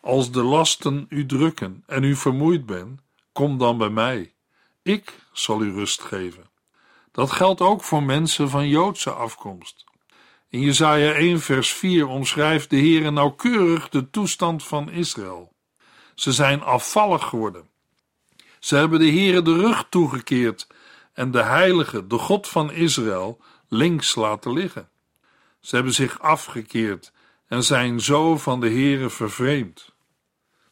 Als 0.00 0.30
de 0.30 0.42
lasten 0.42 1.06
u 1.08 1.26
drukken 1.26 1.82
en 1.86 2.02
u 2.02 2.16
vermoeid 2.16 2.66
bent, 2.66 3.00
kom 3.32 3.58
dan 3.58 3.78
bij 3.78 3.88
mij. 3.88 4.34
Ik 4.82 5.18
zal 5.32 5.62
u 5.62 5.72
rust 5.72 6.00
geven. 6.00 6.50
Dat 7.12 7.30
geldt 7.30 7.60
ook 7.60 7.84
voor 7.84 8.02
mensen 8.02 8.50
van 8.50 8.68
Joodse 8.68 9.10
afkomst. 9.10 9.84
In 10.48 10.60
Jesaja 10.60 11.12
1 11.12 11.40
vers 11.40 11.72
4 11.72 12.06
omschrijft 12.06 12.70
de 12.70 12.76
Heer 12.76 13.12
nauwkeurig 13.12 13.88
de 13.88 14.10
toestand 14.10 14.64
van 14.64 14.90
Israël. 14.90 15.52
Ze 16.14 16.32
zijn 16.32 16.62
afvallig 16.62 17.24
geworden. 17.24 17.68
Ze 18.64 18.76
hebben 18.76 18.98
de 18.98 19.10
Heere 19.10 19.42
de 19.42 19.54
rug 19.54 19.86
toegekeerd 19.88 20.66
en 21.12 21.30
de 21.30 21.42
Heilige, 21.42 22.06
de 22.06 22.18
God 22.18 22.48
van 22.48 22.72
Israël, 22.72 23.40
links 23.68 24.14
laten 24.14 24.52
liggen. 24.52 24.88
Ze 25.60 25.74
hebben 25.74 25.94
zich 25.94 26.20
afgekeerd 26.20 27.12
en 27.48 27.64
zijn 27.64 28.00
zo 28.00 28.36
van 28.36 28.60
de 28.60 28.68
Heere 28.68 29.10
vervreemd. 29.10 29.92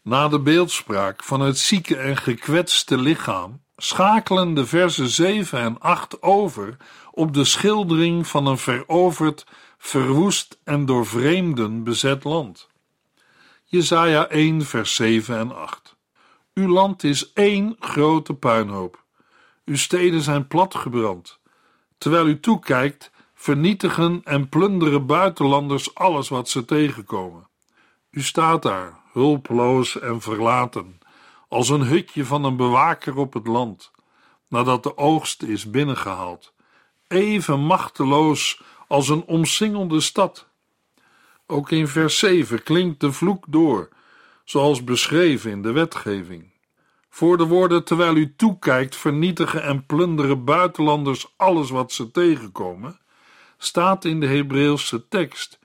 Na 0.02 0.28
de 0.28 0.40
beeldspraak 0.40 1.22
van 1.24 1.40
het 1.40 1.58
zieke 1.58 1.96
en 1.96 2.16
gekwetste 2.16 2.98
lichaam 2.98 3.62
schakelen 3.76 4.54
de 4.54 4.66
versen 4.66 5.08
7 5.08 5.58
en 5.58 5.80
8 5.80 6.22
over 6.22 6.76
op 7.10 7.34
de 7.34 7.44
schildering 7.44 8.26
van 8.26 8.46
een 8.46 8.58
veroverd, 8.58 9.46
verwoest 9.78 10.58
en 10.64 10.86
door 10.86 11.06
vreemden 11.06 11.84
bezet 11.84 12.24
land. 12.24 12.68
Jesaja 13.64 14.28
1 14.28 14.66
vers 14.66 14.94
7 14.94 15.38
en 15.38 15.56
8 15.56 15.91
uw 16.54 16.68
land 16.68 17.04
is 17.04 17.32
één 17.32 17.76
grote 17.78 18.34
puinhoop. 18.34 19.04
Uw 19.64 19.76
steden 19.76 20.20
zijn 20.20 20.46
platgebrand. 20.46 21.40
Terwijl 21.98 22.26
u 22.26 22.40
toekijkt, 22.40 23.10
vernietigen 23.34 24.20
en 24.24 24.48
plunderen 24.48 25.06
buitenlanders 25.06 25.94
alles 25.94 26.28
wat 26.28 26.48
ze 26.48 26.64
tegenkomen. 26.64 27.48
U 28.10 28.22
staat 28.22 28.62
daar, 28.62 29.00
hulpeloos 29.12 30.00
en 30.00 30.20
verlaten, 30.20 30.98
als 31.48 31.68
een 31.68 31.82
hutje 31.82 32.24
van 32.24 32.44
een 32.44 32.56
bewaker 32.56 33.16
op 33.16 33.32
het 33.32 33.46
land, 33.46 33.90
nadat 34.48 34.82
de 34.82 34.96
oogst 34.96 35.42
is 35.42 35.70
binnengehaald, 35.70 36.54
even 37.08 37.60
machteloos 37.60 38.62
als 38.88 39.08
een 39.08 39.24
omsingelde 39.24 40.00
stad. 40.00 40.48
Ook 41.46 41.70
in 41.70 41.88
vers 41.88 42.18
7 42.18 42.62
klinkt 42.62 43.00
de 43.00 43.12
vloek 43.12 43.44
door 43.48 43.88
zoals 44.52 44.84
beschreven 44.84 45.50
in 45.50 45.62
de 45.62 45.72
wetgeving. 45.72 46.50
Voor 47.08 47.36
de 47.36 47.46
woorden 47.46 47.84
terwijl 47.84 48.16
u 48.16 48.34
toekijkt 48.36 48.96
vernietigen 48.96 49.62
en 49.62 49.86
plunderen 49.86 50.44
buitenlanders 50.44 51.34
alles 51.36 51.70
wat 51.70 51.92
ze 51.92 52.10
tegenkomen, 52.10 52.98
staat 53.58 54.04
in 54.04 54.20
de 54.20 54.26
Hebreeuwse 54.26 55.08
tekst: 55.08 55.58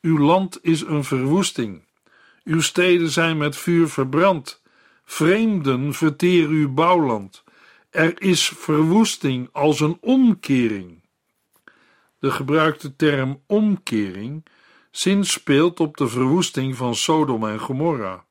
Uw 0.00 0.18
land 0.18 0.58
is 0.62 0.80
een 0.80 1.04
verwoesting. 1.04 1.84
Uw 2.44 2.60
steden 2.60 3.10
zijn 3.10 3.36
met 3.36 3.56
vuur 3.56 3.88
verbrand. 3.88 4.62
Vreemden 5.04 5.94
verteren 5.94 6.50
uw 6.50 6.72
bouwland. 6.72 7.44
Er 7.90 8.22
is 8.22 8.48
verwoesting 8.48 9.48
als 9.52 9.80
een 9.80 9.98
omkering. 10.00 11.02
De 12.18 12.30
gebruikte 12.30 12.96
term 12.96 13.42
omkering 13.46 14.44
zinspeelt 14.90 15.80
op 15.80 15.96
de 15.96 16.08
verwoesting 16.08 16.76
van 16.76 16.94
Sodom 16.94 17.48
en 17.48 17.60
Gomorra. 17.60 18.24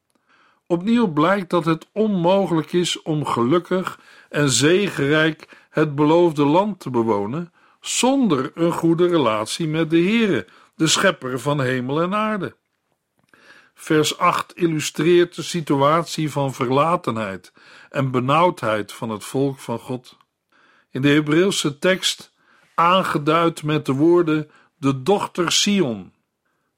Opnieuw 0.72 1.08
blijkt 1.08 1.50
dat 1.50 1.66
het 1.66 1.88
onmogelijk 1.92 2.74
is 2.74 3.02
om 3.02 3.26
gelukkig 3.26 4.00
en 4.30 4.50
zegenrijk 4.50 5.68
het 5.70 5.96
beloofde 5.96 6.46
land 6.46 6.80
te 6.80 6.90
bewonen 6.90 7.54
zonder 7.82 8.52
een 8.54 8.72
goede 8.72 9.08
relatie 9.08 9.68
met 9.68 9.90
de 9.90 10.02
Heere, 10.02 10.48
de 10.76 10.88
schepper 10.88 11.40
van 11.40 11.62
hemel 11.62 12.02
en 12.02 12.14
aarde. 12.14 12.56
Vers 13.74 14.18
8 14.18 14.56
illustreert 14.56 15.36
de 15.36 15.42
situatie 15.42 16.32
van 16.32 16.54
verlatenheid 16.54 17.54
en 17.90 18.12
benauwdheid 18.12 18.94
van 18.94 19.10
het 19.10 19.24
volk 19.24 19.60
van 19.60 19.80
God. 19.80 20.18
In 20.92 21.02
de 21.02 21.10
Hebreeuwse 21.10 21.80
tekst 21.80 22.34
aangeduid 22.76 23.64
met 23.64 23.86
de 23.86 23.94
woorden 23.94 24.52
de 24.78 25.02
dochter 25.02 25.52
Sion. 25.52 26.14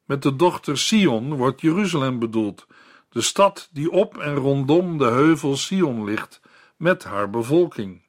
Met 0.06 0.22
de 0.22 0.36
dochter 0.36 0.78
Sion 0.78 1.34
wordt 1.36 1.62
Jeruzalem 1.62 2.20
bedoeld, 2.20 2.66
de 3.14 3.22
stad 3.22 3.70
die 3.72 3.92
op 3.92 4.18
en 4.18 4.36
rondom 4.36 4.98
de 4.98 5.06
heuvel 5.06 5.58
Sion 5.58 6.04
ligt, 6.04 6.42
met 6.78 7.04
haar 7.04 7.30
bevolking. 7.30 8.02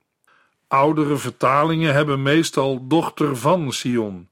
Oudere 0.69 1.17
vertalingen 1.17 1.93
hebben 1.93 2.23
meestal 2.23 2.87
dochter 2.87 3.37
van 3.37 3.73
Sion, 3.73 4.29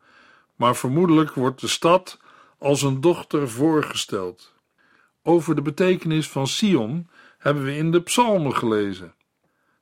maar 0.57 0.76
vermoedelijk 0.76 1.35
wordt 1.35 1.61
de 1.61 1.69
stad 1.69 2.19
als 2.59 2.83
een 2.83 3.00
dochter 3.00 3.50
voorgesteld. 3.50 4.52
Over 5.23 5.55
de 5.55 5.62
betekenis 5.62 6.29
van 6.29 6.47
Sion 6.47 7.09
hebben 7.38 7.64
we 7.64 7.76
in 7.76 7.91
de 7.91 8.00
psalmen 8.00 8.57
gelezen. 8.57 9.14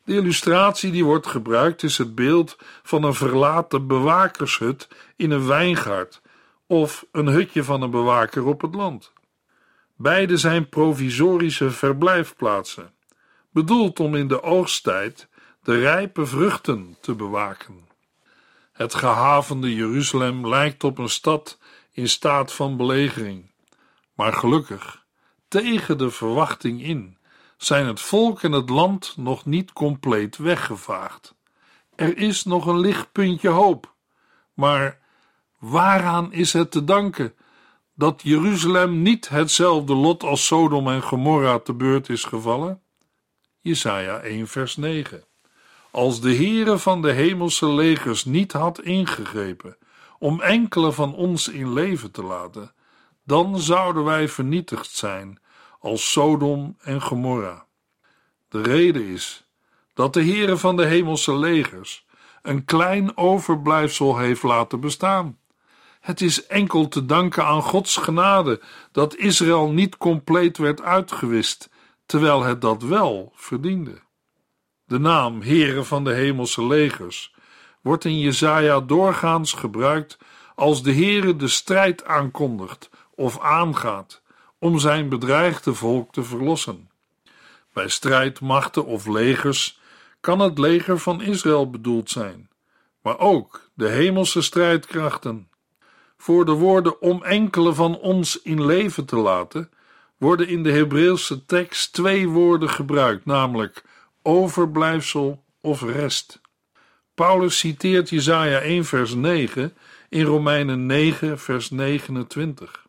De 0.05 0.15
illustratie 0.15 0.91
die 0.91 1.05
wordt 1.05 1.27
gebruikt 1.27 1.83
is 1.83 1.99
het 1.99 2.15
beeld 2.15 2.57
van 2.83 3.03
een 3.03 3.15
verlaten 3.15 3.87
bewakershut 3.87 4.89
in 5.17 5.31
een 5.31 5.47
wijngaard 5.47 6.21
of 6.67 7.07
een 7.13 7.27
hutje 7.27 7.65
van 7.65 7.83
een 7.83 7.91
bewaker 7.91 8.47
op 8.47 8.61
het 8.61 8.75
land. 8.75 9.13
Beide 10.03 10.37
zijn 10.37 10.69
provisorische 10.69 11.71
verblijfplaatsen, 11.71 12.95
bedoeld 13.51 14.01
om 14.01 14.15
in 14.15 14.29
de 14.29 14.43
oogsttijd 14.43 15.29
de 15.63 15.79
rijpe 15.79 16.27
vruchten 16.27 16.97
te 17.01 17.15
bewaken. 17.15 17.89
Het 18.73 18.95
gehavende 18.95 19.75
Jeruzalem 19.75 20.49
lijkt 20.49 20.85
op 20.85 20.99
een 20.99 21.09
stad 21.09 21.59
in 21.93 22.09
staat 22.09 22.53
van 22.53 22.77
belegering, 22.77 23.51
maar 24.15 24.33
gelukkig, 24.33 25.05
tegen 25.49 25.99
de 25.99 26.11
verwachting 26.11 26.83
in, 26.83 27.19
zijn 27.57 27.87
het 27.87 28.01
volk 28.01 28.43
en 28.43 28.53
het 28.53 28.69
land 28.69 29.15
nog 29.17 29.45
niet 29.47 29.73
compleet 29.73 30.37
weggevaagd. 30.37 31.35
Er 31.95 32.17
is 32.17 32.45
nog 32.45 32.67
een 32.67 32.81
lichtpuntje 32.81 33.49
hoop, 33.49 33.95
maar 34.55 34.99
waaraan 35.59 36.33
is 36.33 36.53
het 36.53 36.71
te 36.71 36.85
danken 36.85 37.35
dat 38.01 38.21
Jeruzalem 38.23 39.03
niet 39.03 39.29
hetzelfde 39.29 39.95
lot 39.95 40.23
als 40.23 40.47
Sodom 40.47 40.89
en 40.89 41.03
Gomorra 41.03 41.59
te 41.59 41.75
beurt 41.75 42.09
is 42.09 42.25
gevallen? 42.25 42.83
Jesaja 43.61 44.19
1 44.19 44.49
vers 44.49 44.77
9 44.77 45.25
Als 45.91 46.21
de 46.21 46.35
Heere 46.35 46.79
van 46.79 47.03
de 47.03 47.13
hemelse 47.13 47.67
legers 47.67 48.25
niet 48.25 48.53
had 48.53 48.81
ingegrepen 48.81 49.77
om 50.19 50.41
enkele 50.41 50.93
van 50.93 51.15
ons 51.15 51.49
in 51.49 51.73
leven 51.73 52.11
te 52.11 52.23
laten, 52.23 52.73
dan 53.25 53.59
zouden 53.59 54.05
wij 54.05 54.29
vernietigd 54.29 54.91
zijn 54.91 55.39
als 55.79 56.13
Sodom 56.13 56.77
en 56.81 57.03
Gomorra. 57.03 57.67
De 58.49 58.63
reden 58.63 59.07
is 59.07 59.45
dat 59.95 60.15
de 60.15 60.25
Heere 60.25 60.57
van 60.57 60.77
de 60.77 60.85
hemelse 60.85 61.37
legers 61.37 62.07
een 62.43 62.65
klein 62.65 63.17
overblijfsel 63.17 64.19
heeft 64.19 64.43
laten 64.43 64.81
bestaan. 64.81 65.40
Het 66.01 66.21
is 66.21 66.47
enkel 66.47 66.89
te 66.89 67.07
danken 67.07 67.45
aan 67.45 67.63
Gods 67.63 67.97
genade 67.97 68.61
dat 68.93 69.17
Israël 69.17 69.71
niet 69.71 69.97
compleet 69.97 70.59
werd 70.59 70.83
uitgewist, 70.83 71.71
terwijl 72.07 72.43
het 72.43 72.61
dat 72.61 72.83
wel 72.83 73.33
verdiende. 73.35 74.01
De 74.85 74.99
naam 74.99 75.43
Heere 75.43 75.85
van 75.85 76.05
de 76.05 76.13
hemelse 76.13 76.67
legers 76.67 77.35
wordt 77.81 78.05
in 78.05 78.19
Jesaja 78.19 78.81
doorgaans 78.81 79.53
gebruikt 79.53 80.19
als 80.55 80.83
de 80.83 80.93
Heere 80.93 81.37
de 81.37 81.49
strijd 81.49 82.05
aankondigt 82.05 82.91
of 83.15 83.41
aangaat 83.41 84.23
om 84.59 84.79
zijn 84.79 85.09
bedreigde 85.09 85.75
volk 85.75 86.13
te 86.13 86.23
verlossen. 86.23 86.91
Bij 87.73 87.89
strijdmachten 87.89 88.85
of 88.85 89.07
legers 89.07 89.81
kan 90.21 90.41
het 90.41 90.59
leger 90.59 90.99
van 90.99 91.23
Israël 91.23 91.71
bedoeld 91.71 92.11
zijn, 92.11 92.51
maar 93.03 93.19
ook 93.19 93.71
de 93.75 93.89
hemelse 93.89 94.43
strijdkrachten. 94.43 95.50
Voor 96.21 96.45
de 96.45 96.53
woorden 96.53 97.01
om 97.01 97.23
enkele 97.23 97.75
van 97.75 97.99
ons 97.99 98.43
in 98.43 98.67
leven 98.67 99.05
te 99.05 99.17
laten, 99.17 99.71
worden 100.17 100.49
in 100.49 100.63
de 100.63 100.73
Hebreeuwse 100.73 101.47
tekst 101.47 101.93
twee 101.93 102.29
woorden 102.29 102.71
gebruikt, 102.71 103.25
namelijk 103.25 103.85
overblijfsel 104.23 105.45
of 105.61 105.83
rest. 105.83 106.41
Paulus 107.15 107.59
citeert 107.59 108.09
Jesaja 108.09 108.59
1 108.59 108.85
vers 108.85 109.15
9 109.15 109.77
in 110.09 110.25
Romeinen 110.25 110.87
9 110.87 111.39
vers 111.39 111.71
29. 111.71 112.87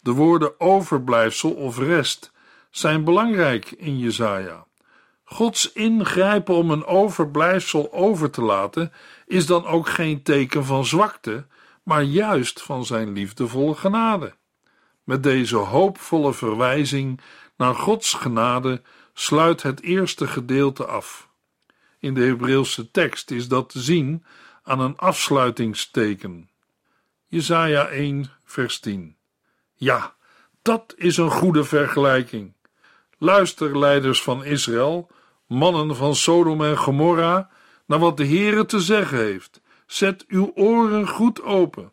De 0.00 0.12
woorden 0.12 0.60
overblijfsel 0.60 1.50
of 1.50 1.78
rest 1.78 2.32
zijn 2.70 3.04
belangrijk 3.04 3.70
in 3.70 3.98
Jesaja. 3.98 4.66
Gods 5.24 5.72
ingrijpen 5.72 6.54
om 6.54 6.70
een 6.70 6.84
overblijfsel 6.84 7.92
over 7.92 8.30
te 8.30 8.42
laten 8.42 8.92
is 9.26 9.46
dan 9.46 9.66
ook 9.66 9.88
geen 9.88 10.22
teken 10.22 10.64
van 10.64 10.84
zwakte, 10.84 11.44
maar 11.82 12.02
juist 12.02 12.62
van 12.62 12.84
zijn 12.84 13.12
liefdevolle 13.12 13.74
genade. 13.74 14.34
Met 15.04 15.22
deze 15.22 15.56
hoopvolle 15.56 16.32
verwijzing 16.32 17.20
naar 17.56 17.74
Gods 17.74 18.12
genade 18.12 18.82
sluit 19.12 19.62
het 19.62 19.82
eerste 19.82 20.26
gedeelte 20.26 20.86
af. 20.86 21.28
In 21.98 22.14
de 22.14 22.22
Hebreeuwse 22.24 22.90
tekst 22.90 23.30
is 23.30 23.48
dat 23.48 23.68
te 23.68 23.80
zien 23.80 24.24
aan 24.62 24.80
een 24.80 24.96
afsluitingsteken. 24.96 26.50
Jesaja 27.26 27.86
1 27.86 28.30
vers 28.44 28.80
10 28.80 29.16
Ja, 29.74 30.14
dat 30.62 30.94
is 30.96 31.16
een 31.16 31.30
goede 31.30 31.64
vergelijking. 31.64 32.52
Luister, 33.18 33.78
leiders 33.78 34.22
van 34.22 34.44
Israël, 34.44 35.10
mannen 35.46 35.96
van 35.96 36.14
Sodom 36.14 36.62
en 36.62 36.78
Gomorra, 36.78 37.50
naar 37.86 37.98
wat 37.98 38.16
de 38.16 38.26
Heere 38.26 38.66
te 38.66 38.80
zeggen 38.80 39.18
heeft. 39.18 39.61
Zet 39.92 40.24
uw 40.28 40.52
oren 40.54 41.08
goed 41.08 41.42
open. 41.42 41.92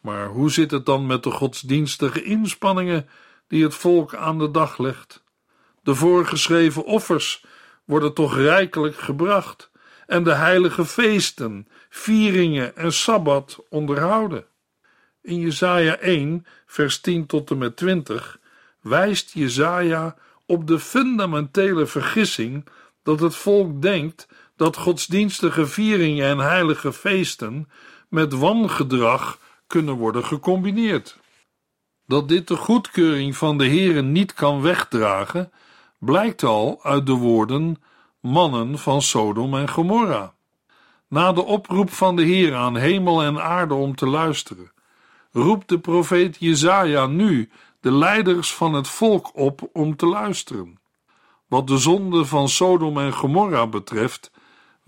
Maar 0.00 0.26
hoe 0.26 0.50
zit 0.50 0.70
het 0.70 0.86
dan 0.86 1.06
met 1.06 1.22
de 1.22 1.30
godsdienstige 1.30 2.22
inspanningen 2.22 3.08
die 3.46 3.62
het 3.62 3.74
volk 3.74 4.14
aan 4.14 4.38
de 4.38 4.50
dag 4.50 4.78
legt? 4.78 5.22
De 5.82 5.94
voorgeschreven 5.94 6.84
offers 6.84 7.44
worden 7.84 8.14
toch 8.14 8.36
rijkelijk 8.36 8.96
gebracht 8.96 9.70
en 10.06 10.24
de 10.24 10.34
heilige 10.34 10.84
feesten, 10.84 11.68
vieringen 11.88 12.76
en 12.76 12.92
sabbat 12.92 13.58
onderhouden. 13.68 14.46
In 15.22 15.40
Jesaja 15.40 15.98
1, 15.98 16.46
vers 16.66 17.00
10 17.00 17.26
tot 17.26 17.50
en 17.50 17.58
met 17.58 17.76
20 17.76 18.38
wijst 18.80 19.32
Jesaja 19.32 20.16
op 20.46 20.66
de 20.66 20.78
fundamentele 20.78 21.86
vergissing 21.86 22.66
dat 23.02 23.20
het 23.20 23.34
volk 23.34 23.82
denkt 23.82 24.28
dat 24.58 24.76
godsdienstige 24.76 25.66
vieringen 25.66 26.26
en 26.26 26.38
heilige 26.38 26.92
feesten 26.92 27.68
met 28.08 28.32
wangedrag 28.32 29.38
kunnen 29.66 29.94
worden 29.94 30.24
gecombineerd. 30.24 31.18
Dat 32.06 32.28
dit 32.28 32.48
de 32.48 32.56
goedkeuring 32.56 33.36
van 33.36 33.58
de 33.58 33.66
Heere 33.66 34.02
niet 34.02 34.34
kan 34.34 34.60
wegdragen, 34.60 35.52
blijkt 35.98 36.42
al 36.42 36.78
uit 36.82 37.06
de 37.06 37.12
woorden 37.12 37.82
mannen 38.20 38.78
van 38.78 39.02
Sodom 39.02 39.54
en 39.54 39.68
Gomorra. 39.68 40.34
Na 41.08 41.32
de 41.32 41.44
oproep 41.44 41.90
van 41.90 42.16
de 42.16 42.22
Heer 42.22 42.54
aan 42.54 42.76
hemel 42.76 43.22
en 43.22 43.42
aarde 43.42 43.74
om 43.74 43.94
te 43.94 44.06
luisteren, 44.06 44.72
roept 45.32 45.68
de 45.68 45.78
profeet 45.78 46.36
Jezaja 46.38 47.06
nu 47.06 47.50
de 47.80 47.92
leiders 47.92 48.54
van 48.54 48.74
het 48.74 48.88
volk 48.88 49.30
op 49.36 49.68
om 49.72 49.96
te 49.96 50.06
luisteren. 50.06 50.78
Wat 51.46 51.66
de 51.66 51.78
zonde 51.78 52.24
van 52.24 52.48
Sodom 52.48 52.98
en 52.98 53.12
Gomorra 53.12 53.66
betreft, 53.66 54.30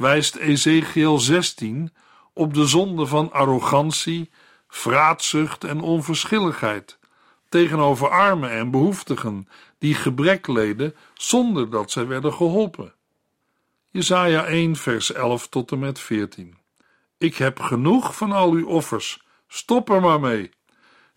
wijst 0.00 0.36
Ezekiel 0.36 1.18
16 1.18 1.92
op 2.32 2.54
de 2.54 2.66
zonde 2.66 3.06
van 3.06 3.32
arrogantie, 3.32 4.30
vraatzucht 4.68 5.64
en 5.64 5.80
onverschilligheid 5.80 6.98
tegenover 7.48 8.08
armen 8.08 8.50
en 8.50 8.70
behoeftigen 8.70 9.48
die 9.78 9.94
gebrek 9.94 10.46
leden 10.46 10.94
zonder 11.14 11.70
dat 11.70 11.90
zij 11.90 12.06
werden 12.06 12.32
geholpen. 12.32 12.94
Jesaja 13.90 14.44
1 14.44 14.76
vers 14.76 15.12
11 15.12 15.48
tot 15.48 15.72
en 15.72 15.78
met 15.78 16.00
14 16.00 16.56
Ik 17.18 17.36
heb 17.36 17.60
genoeg 17.60 18.16
van 18.16 18.32
al 18.32 18.52
uw 18.52 18.66
offers, 18.66 19.22
stop 19.48 19.90
er 19.90 20.00
maar 20.00 20.20
mee. 20.20 20.50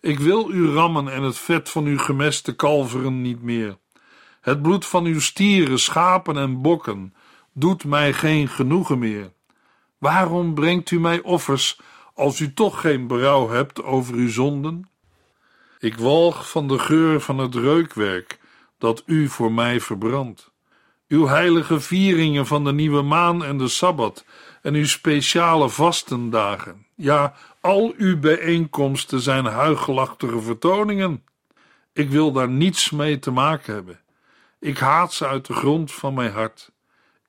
Ik 0.00 0.18
wil 0.18 0.46
uw 0.46 0.74
rammen 0.74 1.08
en 1.08 1.22
het 1.22 1.38
vet 1.38 1.70
van 1.70 1.84
uw 1.84 1.98
gemeste 1.98 2.56
kalveren 2.56 3.22
niet 3.22 3.42
meer. 3.42 3.78
Het 4.40 4.62
bloed 4.62 4.86
van 4.86 5.04
uw 5.04 5.20
stieren, 5.20 5.78
schapen 5.78 6.36
en 6.36 6.62
bokken 6.62 7.14
doet 7.54 7.84
mij 7.84 8.12
geen 8.12 8.48
genoegen 8.48 8.98
meer. 8.98 9.32
Waarom 9.98 10.54
brengt 10.54 10.90
u 10.90 11.00
mij 11.00 11.20
offers 11.20 11.80
als 12.14 12.40
u 12.40 12.54
toch 12.54 12.80
geen 12.80 13.06
berouw 13.06 13.48
hebt 13.48 13.82
over 13.82 14.14
uw 14.14 14.28
zonden? 14.28 14.88
Ik 15.78 15.96
walg 15.96 16.50
van 16.50 16.68
de 16.68 16.78
geur 16.78 17.20
van 17.20 17.38
het 17.38 17.54
reukwerk 17.54 18.38
dat 18.78 19.02
u 19.06 19.28
voor 19.28 19.52
mij 19.52 19.80
verbrandt. 19.80 20.52
Uw 21.08 21.26
heilige 21.26 21.80
vieringen 21.80 22.46
van 22.46 22.64
de 22.64 22.72
nieuwe 22.72 23.02
maan 23.02 23.44
en 23.44 23.58
de 23.58 23.68
sabbat 23.68 24.24
en 24.62 24.74
uw 24.74 24.86
speciale 24.86 25.68
vastendagen. 25.68 26.86
Ja, 26.96 27.34
al 27.60 27.94
uw 27.96 28.18
bijeenkomsten 28.18 29.20
zijn 29.20 29.44
huigelachtige 29.44 30.40
vertoningen. 30.40 31.24
Ik 31.92 32.10
wil 32.10 32.32
daar 32.32 32.48
niets 32.48 32.90
mee 32.90 33.18
te 33.18 33.30
maken 33.30 33.74
hebben. 33.74 34.00
Ik 34.60 34.78
haat 34.78 35.12
ze 35.12 35.26
uit 35.26 35.46
de 35.46 35.52
grond 35.52 35.92
van 35.92 36.14
mijn 36.14 36.32
hart. 36.32 36.72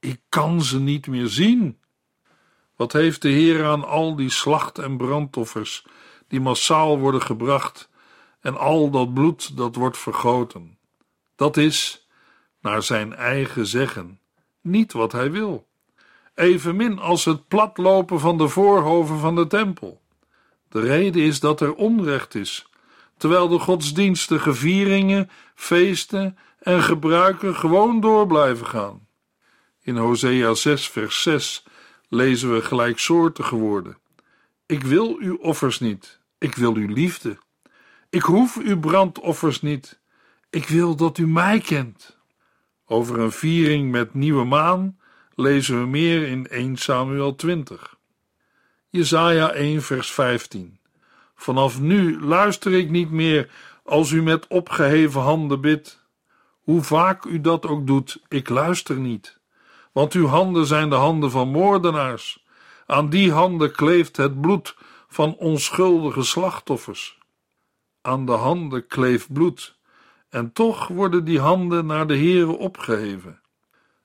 Ik 0.05 0.21
kan 0.29 0.61
ze 0.61 0.79
niet 0.79 1.07
meer 1.07 1.27
zien. 1.27 1.79
Wat 2.75 2.93
heeft 2.93 3.21
de 3.21 3.29
Heer 3.29 3.65
aan 3.65 3.87
al 3.87 4.15
die 4.15 4.29
slacht- 4.29 4.77
en 4.77 4.97
brandoffers 4.97 5.85
die 6.27 6.39
massaal 6.39 6.99
worden 6.99 7.21
gebracht 7.21 7.89
en 8.39 8.57
al 8.57 8.89
dat 8.89 9.13
bloed 9.13 9.57
dat 9.57 9.75
wordt 9.75 9.97
vergoten? 9.97 10.77
Dat 11.35 11.57
is, 11.57 12.07
naar 12.61 12.83
zijn 12.83 13.13
eigen 13.13 13.65
zeggen, 13.65 14.19
niet 14.61 14.93
wat 14.93 15.11
hij 15.11 15.31
wil. 15.31 15.67
evenmin 16.35 16.99
als 16.99 17.25
het 17.25 17.47
platlopen 17.47 18.19
van 18.19 18.37
de 18.37 18.47
voorhoven 18.47 19.19
van 19.19 19.35
de 19.35 19.47
tempel. 19.47 20.01
De 20.69 20.79
reden 20.79 21.21
is 21.21 21.39
dat 21.39 21.61
er 21.61 21.73
onrecht 21.73 22.35
is, 22.35 22.69
terwijl 23.17 23.47
de 23.47 23.59
godsdienstige 23.59 24.53
vieringen, 24.53 25.29
feesten 25.55 26.37
en 26.59 26.83
gebruiken 26.83 27.55
gewoon 27.55 27.99
door 27.99 28.27
blijven 28.27 28.65
gaan. 28.65 29.04
In 29.85 29.97
Hosea 29.97 30.53
6, 30.53 30.89
vers 30.89 31.21
6 31.21 31.63
lezen 32.09 32.53
we 32.53 32.61
gelijksoortige 32.61 33.55
woorden. 33.55 33.97
Ik 34.65 34.83
wil 34.83 35.17
uw 35.19 35.37
offers 35.37 35.79
niet, 35.79 36.19
ik 36.37 36.55
wil 36.55 36.75
uw 36.75 36.87
liefde. 36.87 37.37
Ik 38.09 38.21
hoef 38.21 38.57
uw 38.57 38.79
brandoffers 38.79 39.61
niet, 39.61 39.99
ik 40.49 40.67
wil 40.67 40.95
dat 40.95 41.17
u 41.17 41.27
mij 41.27 41.59
kent. 41.59 42.17
Over 42.85 43.19
een 43.19 43.31
viering 43.31 43.91
met 43.91 44.13
nieuwe 44.13 44.43
maan 44.43 44.99
lezen 45.35 45.79
we 45.79 45.87
meer 45.87 46.27
in 46.27 46.47
1 46.47 46.77
Samuel 46.77 47.35
20. 47.35 47.97
Jesaja 48.89 49.51
1 49.51 49.81
vers 49.81 50.11
15. 50.11 50.79
Vanaf 51.35 51.79
nu 51.79 52.21
luister 52.21 52.73
ik 52.73 52.89
niet 52.89 53.11
meer 53.11 53.49
als 53.83 54.11
u 54.11 54.21
met 54.21 54.47
opgeheven 54.47 55.21
handen 55.21 55.61
bidt. 55.61 56.03
Hoe 56.61 56.81
vaak 56.81 57.25
u 57.25 57.41
dat 57.41 57.65
ook 57.65 57.87
doet, 57.87 58.21
ik 58.27 58.49
luister 58.49 58.95
niet. 58.95 59.43
Want 59.95 60.13
uw 60.13 60.27
handen 60.27 60.65
zijn 60.65 60.89
de 60.89 60.95
handen 60.95 61.31
van 61.31 61.47
moordenaars. 61.47 62.45
Aan 62.85 63.09
die 63.09 63.31
handen 63.31 63.71
kleeft 63.71 64.17
het 64.17 64.41
bloed 64.41 64.75
van 65.07 65.35
onschuldige 65.35 66.23
slachtoffers. 66.23 67.17
Aan 68.01 68.25
de 68.25 68.31
handen 68.31 68.87
kleeft 68.87 69.33
bloed, 69.33 69.77
en 70.29 70.51
toch 70.51 70.87
worden 70.87 71.25
die 71.25 71.39
handen 71.39 71.85
naar 71.85 72.07
de 72.07 72.17
Heere 72.17 72.57
opgeheven. 72.57 73.41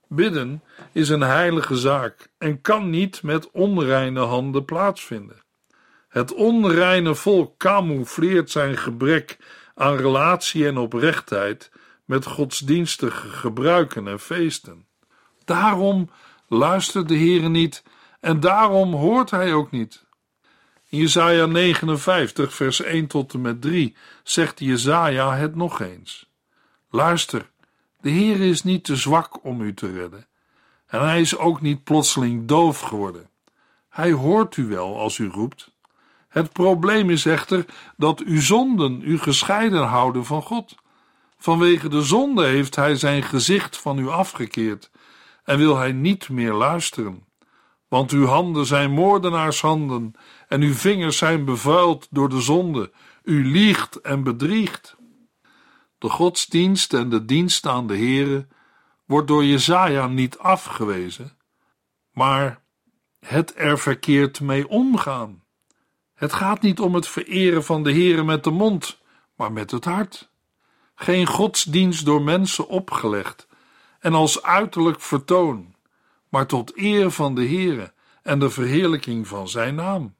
Bidden 0.08 0.62
is 0.92 1.08
een 1.08 1.20
heilige 1.20 1.76
zaak 1.76 2.30
en 2.38 2.60
kan 2.60 2.90
niet 2.90 3.22
met 3.22 3.50
onreine 3.50 4.20
handen 4.20 4.64
plaatsvinden. 4.64 5.42
Het 6.08 6.34
onreine 6.34 7.14
volk 7.14 7.58
camoufleert 7.58 8.50
zijn 8.50 8.76
gebrek 8.76 9.38
aan 9.74 9.96
relatie 9.96 10.66
en 10.66 10.78
oprechtheid 10.78 11.70
met 12.04 12.26
godsdienstige 12.26 13.28
gebruiken 13.28 14.08
en 14.08 14.20
feesten. 14.20 14.88
Daarom 15.50 16.10
luistert 16.48 17.08
de 17.08 17.16
Heere 17.16 17.48
niet 17.48 17.82
en 18.20 18.40
daarom 18.40 18.94
hoort 18.94 19.30
hij 19.30 19.52
ook 19.52 19.70
niet. 19.70 20.04
In 20.88 20.98
Jesaja 20.98 21.46
59 21.46 22.54
vers 22.54 22.80
1 22.80 23.06
tot 23.06 23.34
en 23.34 23.40
met 23.40 23.60
3 23.60 23.96
zegt 24.22 24.58
Jesaja 24.58 25.36
het 25.36 25.54
nog 25.54 25.80
eens. 25.80 26.30
Luister, 26.90 27.50
de 28.00 28.10
Heer 28.10 28.40
is 28.40 28.62
niet 28.62 28.84
te 28.84 28.96
zwak 28.96 29.44
om 29.44 29.60
u 29.60 29.74
te 29.74 29.92
redden 29.92 30.26
en 30.86 31.00
hij 31.00 31.20
is 31.20 31.36
ook 31.36 31.60
niet 31.60 31.84
plotseling 31.84 32.46
doof 32.46 32.80
geworden. 32.80 33.30
Hij 33.88 34.12
hoort 34.12 34.56
u 34.56 34.66
wel 34.66 34.98
als 34.98 35.18
u 35.18 35.28
roept. 35.28 35.70
Het 36.28 36.52
probleem 36.52 37.10
is 37.10 37.26
echter 37.26 37.64
dat 37.96 38.20
uw 38.20 38.40
zonden 38.40 39.02
u 39.02 39.18
gescheiden 39.18 39.86
houden 39.86 40.24
van 40.24 40.42
God. 40.42 40.74
Vanwege 41.38 41.88
de 41.88 42.02
zonde 42.02 42.44
heeft 42.44 42.76
hij 42.76 42.94
zijn 42.94 43.22
gezicht 43.22 43.76
van 43.76 43.98
u 43.98 44.08
afgekeerd 44.08 44.90
en 45.50 45.58
wil 45.58 45.76
hij 45.76 45.92
niet 45.92 46.28
meer 46.28 46.52
luisteren. 46.52 47.24
Want 47.88 48.10
uw 48.10 48.24
handen 48.24 48.66
zijn 48.66 48.90
moordenaarshanden 48.90 50.12
en 50.48 50.60
uw 50.60 50.74
vingers 50.74 51.18
zijn 51.18 51.44
bevuild 51.44 52.06
door 52.10 52.28
de 52.28 52.40
zonde. 52.40 52.92
U 53.22 53.46
liegt 53.46 54.00
en 54.00 54.22
bedriegt. 54.22 54.96
De 55.98 56.08
godsdienst 56.08 56.94
en 56.94 57.08
de 57.08 57.24
dienst 57.24 57.66
aan 57.66 57.86
de 57.86 57.96
Heere 57.96 58.46
wordt 59.06 59.28
door 59.28 59.44
Jezaja 59.44 60.06
niet 60.06 60.38
afgewezen, 60.38 61.36
maar 62.12 62.62
het 63.18 63.52
er 63.56 63.78
verkeerd 63.78 64.40
mee 64.40 64.68
omgaan. 64.68 65.44
Het 66.14 66.32
gaat 66.32 66.62
niet 66.62 66.80
om 66.80 66.94
het 66.94 67.08
vereren 67.08 67.64
van 67.64 67.82
de 67.82 67.92
Heere 67.92 68.24
met 68.24 68.44
de 68.44 68.50
mond, 68.50 69.00
maar 69.36 69.52
met 69.52 69.70
het 69.70 69.84
hart. 69.84 70.30
Geen 70.94 71.26
godsdienst 71.26 72.04
door 72.04 72.22
mensen 72.22 72.68
opgelegd 72.68 73.48
en 74.00 74.14
als 74.14 74.42
uiterlijk 74.42 75.00
vertoon, 75.00 75.74
maar 76.28 76.46
tot 76.46 76.72
eer 76.78 77.10
van 77.10 77.34
de 77.34 77.46
Heere 77.46 77.92
en 78.22 78.38
de 78.38 78.50
verheerlijking 78.50 79.28
van 79.28 79.48
zijn 79.48 79.74
naam. 79.74 80.14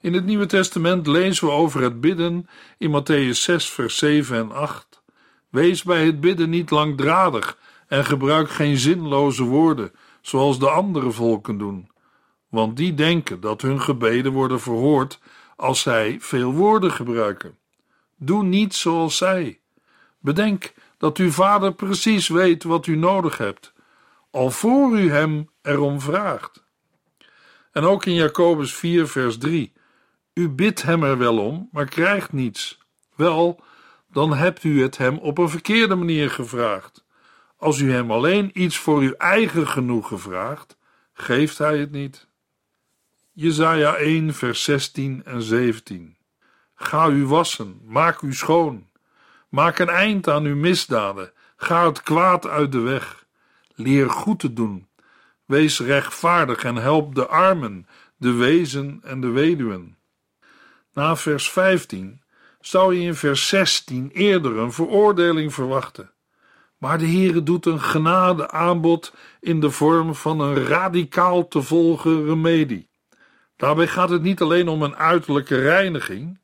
In 0.00 0.14
het 0.14 0.24
Nieuwe 0.24 0.46
Testament 0.46 1.06
lezen 1.06 1.46
we 1.46 1.52
over 1.52 1.82
het 1.82 2.00
bidden 2.00 2.48
in 2.78 3.00
Matthäus 3.00 3.38
6, 3.40 3.70
vers 3.70 3.98
7 3.98 4.36
en 4.36 4.52
8. 4.52 5.02
Wees 5.48 5.82
bij 5.82 6.06
het 6.06 6.20
bidden 6.20 6.50
niet 6.50 6.70
langdradig 6.70 7.58
en 7.86 8.04
gebruik 8.04 8.50
geen 8.50 8.76
zinloze 8.76 9.42
woorden, 9.44 9.92
zoals 10.20 10.58
de 10.58 10.70
andere 10.70 11.10
volken 11.10 11.58
doen, 11.58 11.90
want 12.48 12.76
die 12.76 12.94
denken 12.94 13.40
dat 13.40 13.62
hun 13.62 13.80
gebeden 13.80 14.32
worden 14.32 14.60
verhoord 14.60 15.20
als 15.56 15.80
zij 15.80 16.16
veel 16.20 16.52
woorden 16.52 16.92
gebruiken. 16.92 17.58
Doe 18.16 18.44
niet 18.44 18.74
zoals 18.74 19.16
zij. 19.16 19.60
Bedenk 20.18 20.72
dat 20.98 21.18
uw 21.18 21.30
vader 21.30 21.74
precies 21.74 22.28
weet 22.28 22.62
wat 22.62 22.86
u 22.86 22.96
nodig 22.96 23.38
hebt, 23.38 23.72
al 24.30 24.50
voor 24.50 24.98
u 24.98 25.10
hem 25.10 25.50
erom 25.62 26.00
vraagt. 26.00 26.66
En 27.72 27.84
ook 27.84 28.06
in 28.06 28.14
Jacobus 28.14 28.74
4, 28.74 29.08
vers 29.08 29.38
3: 29.38 29.72
U 30.34 30.48
bidt 30.48 30.82
hem 30.82 31.02
er 31.02 31.18
wel 31.18 31.38
om, 31.38 31.68
maar 31.72 31.88
krijgt 31.88 32.32
niets. 32.32 32.78
Wel, 33.14 33.60
dan 34.10 34.34
hebt 34.34 34.64
u 34.64 34.82
het 34.82 34.96
hem 34.96 35.18
op 35.18 35.38
een 35.38 35.48
verkeerde 35.48 35.94
manier 35.94 36.30
gevraagd. 36.30 37.04
Als 37.56 37.78
u 37.78 37.92
hem 37.92 38.10
alleen 38.10 38.50
iets 38.62 38.78
voor 38.78 39.00
uw 39.00 39.12
eigen 39.12 39.68
genoegen 39.68 40.20
vraagt, 40.20 40.76
geeft 41.12 41.58
hij 41.58 41.78
het 41.78 41.90
niet. 41.90 42.28
Jezaja 43.32 43.96
1, 43.96 44.34
vers 44.34 44.64
16 44.64 45.24
en 45.24 45.42
17. 45.42 46.16
Ga 46.74 47.08
u 47.08 47.26
wassen, 47.26 47.80
maak 47.84 48.20
u 48.20 48.34
schoon. 48.34 48.87
Maak 49.48 49.78
een 49.78 49.88
eind 49.88 50.28
aan 50.28 50.44
uw 50.44 50.56
misdaden, 50.56 51.32
ga 51.56 51.86
het 51.86 52.02
kwaad 52.02 52.46
uit 52.46 52.72
de 52.72 52.80
weg. 52.80 53.26
Leer 53.74 54.10
goed 54.10 54.38
te 54.38 54.52
doen. 54.52 54.88
Wees 55.44 55.80
rechtvaardig 55.80 56.64
en 56.64 56.76
help 56.76 57.14
de 57.14 57.26
armen, 57.26 57.86
de 58.16 58.32
wezen 58.32 59.00
en 59.02 59.20
de 59.20 59.28
weduwen. 59.28 59.98
Na 60.92 61.16
vers 61.16 61.50
15 61.50 62.22
zou 62.60 62.94
je 62.94 63.00
in 63.00 63.14
vers 63.14 63.48
16 63.48 64.10
eerder 64.12 64.56
een 64.56 64.72
veroordeling 64.72 65.54
verwachten. 65.54 66.12
Maar 66.78 66.98
de 66.98 67.06
Heere 67.06 67.42
doet 67.42 67.66
een 67.66 67.80
genade 67.80 68.50
aanbod 68.50 69.14
in 69.40 69.60
de 69.60 69.70
vorm 69.70 70.14
van 70.14 70.40
een 70.40 70.64
radicaal 70.66 71.48
te 71.48 71.62
volgen 71.62 72.24
remedie. 72.24 72.90
Daarbij 73.56 73.86
gaat 73.86 74.10
het 74.10 74.22
niet 74.22 74.40
alleen 74.40 74.68
om 74.68 74.82
een 74.82 74.96
uiterlijke 74.96 75.60
reiniging, 75.60 76.40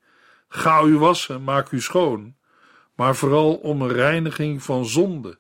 ga 0.49 0.83
u 0.83 0.99
wassen, 0.99 1.45
maak 1.45 1.71
u 1.71 1.81
schoon, 1.81 2.35
maar 2.95 3.17
vooral 3.17 3.55
om 3.55 3.83
een 3.83 3.93
reiniging 3.93 4.63
van 4.63 4.85
zonde 4.85 5.39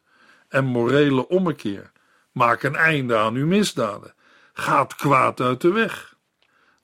en 0.48 0.64
morele 0.64 1.28
ommekeer. 1.28 1.92
Maak 2.32 2.62
een 2.62 2.76
einde 2.76 3.16
aan 3.16 3.34
uw 3.34 3.46
misdaden, 3.46 4.14
gaat 4.52 4.94
kwaad 4.94 5.40
uit 5.40 5.60
de 5.60 5.72
weg. 5.72 6.16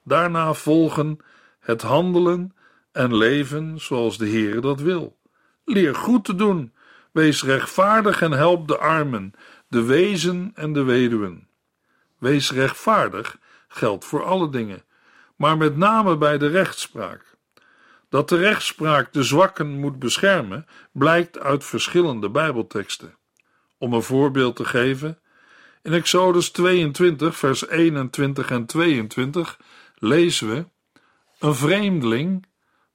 Daarna 0.04 0.54
volgen 0.54 1.18
het 1.60 1.82
handelen 1.82 2.54
en 2.92 3.16
leven 3.16 3.80
zoals 3.80 4.18
de 4.18 4.28
Heere 4.28 4.60
dat 4.60 4.80
wil. 4.80 5.18
Leer 5.64 5.94
goed 5.94 6.24
te 6.24 6.34
doen 6.34 6.72
Wees 7.12 7.42
rechtvaardig 7.42 8.22
en 8.22 8.32
help 8.32 8.68
de 8.68 8.78
armen, 8.78 9.32
de 9.68 9.82
wezen 9.82 10.52
en 10.54 10.72
de 10.72 10.82
weduwen. 10.82 11.48
Wees 12.18 12.52
rechtvaardig 12.52 13.38
geldt 13.68 14.04
voor 14.04 14.24
alle 14.24 14.50
dingen, 14.50 14.84
maar 15.36 15.56
met 15.56 15.76
name 15.76 16.16
bij 16.16 16.38
de 16.38 16.46
rechtspraak. 16.46 17.29
Dat 18.10 18.28
de 18.28 18.36
rechtspraak 18.36 19.12
de 19.12 19.22
zwakken 19.22 19.78
moet 19.78 19.98
beschermen, 19.98 20.66
blijkt 20.92 21.38
uit 21.38 21.64
verschillende 21.64 22.30
Bijbelteksten. 22.30 23.16
Om 23.78 23.92
een 23.92 24.02
voorbeeld 24.02 24.56
te 24.56 24.64
geven, 24.64 25.18
in 25.82 25.92
Exodus 25.92 26.50
22, 26.50 27.36
vers 27.36 27.68
21 27.68 28.50
en 28.50 28.66
22 28.66 29.58
lezen 29.94 30.48
we: 30.48 30.64
Een 31.38 31.54
vreemdeling 31.54 32.46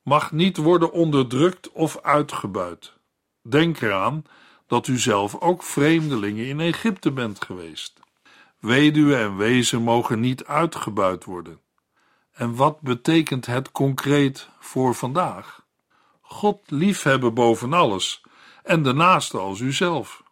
mag 0.01 0.31
niet 0.31 0.57
worden 0.57 0.91
onderdrukt 0.91 1.71
of 1.71 2.01
uitgebuit. 2.01 2.93
Denk 3.41 3.81
eraan 3.81 4.23
dat 4.67 4.87
u 4.87 4.97
zelf 4.97 5.41
ook 5.41 5.63
vreemdelingen 5.63 6.45
in 6.45 6.59
Egypte 6.59 7.11
bent 7.11 7.45
geweest. 7.45 7.99
Weduwe 8.59 9.15
en 9.15 9.37
wezen 9.37 9.81
mogen 9.81 10.19
niet 10.19 10.45
uitgebuit 10.45 11.23
worden. 11.23 11.59
En 12.35 12.55
wat 12.55 12.81
betekent 12.81 13.45
het 13.45 13.71
concreet 13.71 14.49
voor 14.59 14.95
vandaag? 14.95 15.63
God 16.21 16.59
liefhebben 16.65 17.33
boven 17.33 17.73
alles 17.73 18.21
en 18.63 18.83
de 18.83 18.93
naaste 18.93 19.37
als 19.37 19.59
uzelf. 19.59 20.23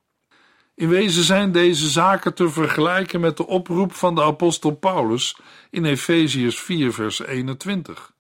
In 0.75 0.89
wezen 0.89 1.23
zijn 1.23 1.51
deze 1.51 1.89
zaken 1.89 2.33
te 2.33 2.49
vergelijken 2.49 3.19
met 3.19 3.37
de 3.37 3.47
oproep 3.47 3.93
van 3.93 4.15
de 4.15 4.23
apostel 4.23 4.71
Paulus 4.71 5.37
in 5.69 5.85
Efeziërs 5.85 6.59
4 6.59 6.93
vers 6.93 7.19
21, 7.19 8.13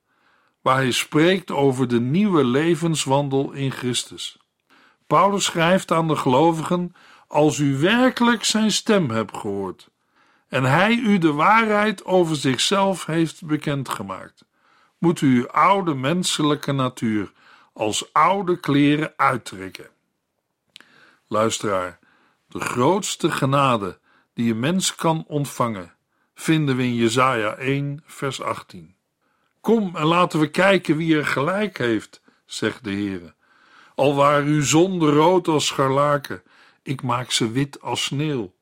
waar 0.61 0.75
hij 0.75 0.91
spreekt 0.91 1.51
over 1.51 1.87
de 1.87 1.99
nieuwe 1.99 2.43
levenswandel 2.43 3.51
in 3.51 3.71
Christus. 3.71 4.37
Paulus 5.07 5.43
schrijft 5.43 5.91
aan 5.91 6.07
de 6.07 6.15
gelovigen: 6.15 6.95
Als 7.27 7.57
u 7.57 7.77
werkelijk 7.77 8.43
zijn 8.43 8.71
stem 8.71 9.09
hebt 9.09 9.37
gehoord 9.37 9.91
en 10.53 10.63
hij 10.63 10.95
u 10.95 11.17
de 11.17 11.31
waarheid 11.31 12.05
over 12.05 12.35
zichzelf 12.35 13.05
heeft 13.05 13.45
bekendgemaakt, 13.45 14.45
moet 14.97 15.21
u 15.21 15.37
uw 15.37 15.47
oude 15.47 15.93
menselijke 15.93 16.71
natuur 16.71 17.31
als 17.73 18.13
oude 18.13 18.59
kleren 18.59 19.13
uittrekken. 19.15 19.89
Luisteraar, 21.27 21.99
de 22.47 22.59
grootste 22.59 23.31
genade 23.31 23.99
die 24.33 24.51
een 24.51 24.59
mens 24.59 24.95
kan 24.95 25.23
ontvangen, 25.27 25.93
vinden 26.35 26.75
we 26.75 26.83
in 26.83 26.95
Jesaja 26.95 27.55
1, 27.55 28.03
vers 28.05 28.41
18. 28.41 28.95
Kom 29.61 29.95
en 29.95 30.05
laten 30.05 30.39
we 30.39 30.47
kijken 30.47 30.97
wie 30.97 31.17
er 31.17 31.25
gelijk 31.25 31.77
heeft, 31.77 32.21
zegt 32.45 32.83
de 32.83 32.91
Heere. 32.91 33.33
Al 33.95 34.15
waren 34.15 34.47
uw 34.47 34.63
zonden 34.63 35.09
rood 35.09 35.47
als 35.47 35.65
scharlaken, 35.65 36.43
ik 36.83 37.01
maak 37.01 37.31
ze 37.31 37.51
wit 37.51 37.81
als 37.81 38.03
sneeuw. 38.03 38.52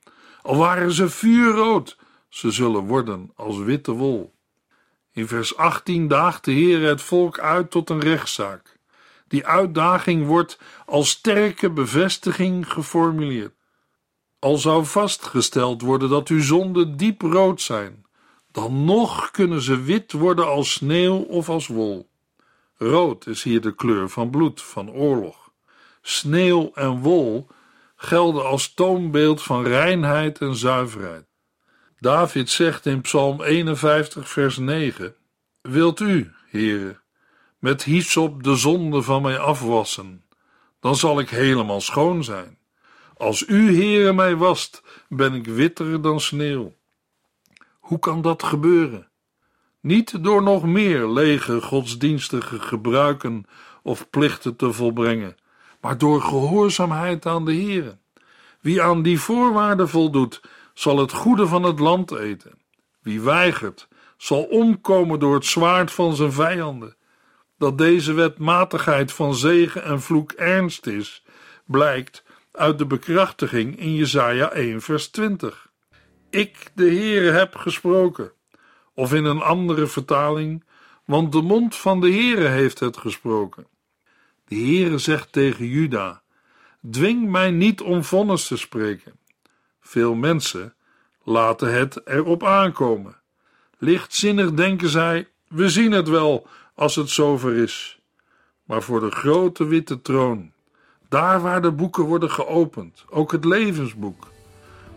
Al 0.41 0.55
waren 0.57 0.91
ze 0.91 1.09
vuurrood, 1.09 1.97
ze 2.29 2.51
zullen 2.51 2.85
worden 2.85 3.31
als 3.35 3.57
witte 3.57 3.91
wol. 3.91 4.33
In 5.11 5.27
vers 5.27 5.57
18 5.57 6.07
daagt 6.07 6.45
de 6.45 6.51
Heer 6.51 6.81
het 6.87 7.01
volk 7.01 7.39
uit 7.39 7.71
tot 7.71 7.89
een 7.89 7.99
rechtszaak. 7.99 8.79
Die 9.27 9.45
uitdaging 9.45 10.25
wordt 10.25 10.59
als 10.85 11.09
sterke 11.09 11.71
bevestiging 11.71 12.71
geformuleerd. 12.71 13.53
Al 14.39 14.57
zou 14.57 14.85
vastgesteld 14.85 15.81
worden 15.81 16.09
dat 16.09 16.27
uw 16.27 16.41
zonden 16.41 16.97
diep 16.97 17.21
rood 17.21 17.61
zijn, 17.61 18.05
dan 18.51 18.85
nog 18.85 19.31
kunnen 19.31 19.61
ze 19.61 19.81
wit 19.81 20.11
worden 20.11 20.47
als 20.47 20.71
sneeuw 20.71 21.17
of 21.17 21.49
als 21.49 21.67
wol. 21.67 22.09
Rood 22.77 23.27
is 23.27 23.43
hier 23.43 23.61
de 23.61 23.75
kleur 23.75 24.09
van 24.09 24.29
bloed, 24.29 24.61
van 24.61 24.91
oorlog. 24.91 25.51
Sneeuw 26.01 26.71
en 26.73 26.99
wol 26.99 27.47
gelden 28.03 28.45
als 28.45 28.73
toonbeeld 28.73 29.41
van 29.41 29.63
reinheid 29.63 30.39
en 30.39 30.55
zuiverheid. 30.55 31.25
David 31.99 32.49
zegt 32.49 32.85
in 32.85 33.01
Psalm 33.01 33.41
51, 33.41 34.29
vers 34.29 34.57
9: 34.57 35.15
Wilt 35.61 35.99
u, 35.99 36.31
Heere, 36.49 36.99
met 37.59 37.83
hyssop 37.83 38.43
de 38.43 38.55
zonde 38.55 39.01
van 39.01 39.21
mij 39.21 39.37
afwassen, 39.37 40.23
dan 40.79 40.95
zal 40.95 41.19
ik 41.19 41.29
helemaal 41.29 41.81
schoon 41.81 42.23
zijn. 42.23 42.57
Als 43.17 43.47
u, 43.47 43.75
Heere, 43.75 44.13
mij 44.13 44.35
wast, 44.35 44.83
ben 45.09 45.33
ik 45.33 45.45
witter 45.45 46.01
dan 46.01 46.19
sneeuw. 46.19 46.73
Hoe 47.79 47.99
kan 47.99 48.21
dat 48.21 48.43
gebeuren? 48.43 49.09
Niet 49.79 50.23
door 50.23 50.43
nog 50.43 50.63
meer 50.63 51.07
lege 51.07 51.61
godsdienstige 51.61 52.59
gebruiken 52.59 53.45
of 53.83 54.09
plichten 54.09 54.55
te 54.55 54.73
volbrengen, 54.73 55.35
maar 55.81 55.97
door 55.97 56.21
gehoorzaamheid 56.21 57.25
aan 57.25 57.45
de 57.45 57.53
Heere. 57.53 57.97
Wie 58.61 58.81
aan 58.81 59.01
die 59.01 59.19
voorwaarden 59.19 59.89
voldoet, 59.89 60.41
zal 60.73 60.97
het 60.97 61.11
goede 61.11 61.47
van 61.47 61.63
het 61.63 61.79
land 61.79 62.11
eten. 62.11 62.59
Wie 63.01 63.21
weigert, 63.21 63.87
zal 64.17 64.43
omkomen 64.43 65.19
door 65.19 65.33
het 65.33 65.45
zwaard 65.45 65.91
van 65.91 66.15
zijn 66.15 66.31
vijanden. 66.31 66.95
Dat 67.57 67.77
deze 67.77 68.13
wetmatigheid 68.13 69.11
van 69.11 69.35
zegen 69.35 69.83
en 69.83 70.01
vloek 70.01 70.31
ernst 70.31 70.87
is, 70.87 71.23
blijkt 71.65 72.23
uit 72.51 72.77
de 72.77 72.85
bekrachtiging 72.85 73.79
in 73.79 73.95
Jesaja 73.95 74.51
1 74.51 74.81
vers 74.81 75.07
20. 75.07 75.69
Ik, 76.29 76.71
de 76.73 76.85
Heere, 76.85 77.31
heb 77.31 77.55
gesproken. 77.55 78.31
Of 78.93 79.13
in 79.13 79.25
een 79.25 79.41
andere 79.41 79.87
vertaling, 79.87 80.63
want 81.05 81.31
de 81.31 81.41
mond 81.41 81.75
van 81.75 82.01
de 82.01 82.11
Heere 82.11 82.47
heeft 82.47 82.79
het 82.79 82.97
gesproken. 82.97 83.67
De 84.51 84.57
Heere 84.57 84.97
zegt 84.97 85.31
tegen 85.31 85.65
Juda, 85.65 86.21
dwing 86.91 87.29
mij 87.29 87.51
niet 87.51 87.81
om 87.81 88.03
vonnis 88.03 88.47
te 88.47 88.57
spreken. 88.57 89.11
Veel 89.81 90.13
mensen 90.13 90.73
laten 91.23 91.73
het 91.73 92.07
erop 92.07 92.43
aankomen. 92.43 93.15
Lichtzinnig 93.77 94.53
denken 94.53 94.89
zij: 94.89 95.27
we 95.47 95.69
zien 95.69 95.91
het 95.91 96.09
wel 96.09 96.47
als 96.75 96.95
het 96.95 97.09
zover 97.09 97.55
is. 97.55 97.99
Maar 98.63 98.81
voor 98.81 98.99
de 98.99 99.11
grote 99.11 99.65
witte 99.65 100.01
troon, 100.01 100.51
daar 101.09 101.41
waar 101.41 101.61
de 101.61 101.71
boeken 101.71 102.03
worden 102.03 102.31
geopend, 102.31 103.05
ook 103.09 103.31
het 103.31 103.45
levensboek, 103.45 104.27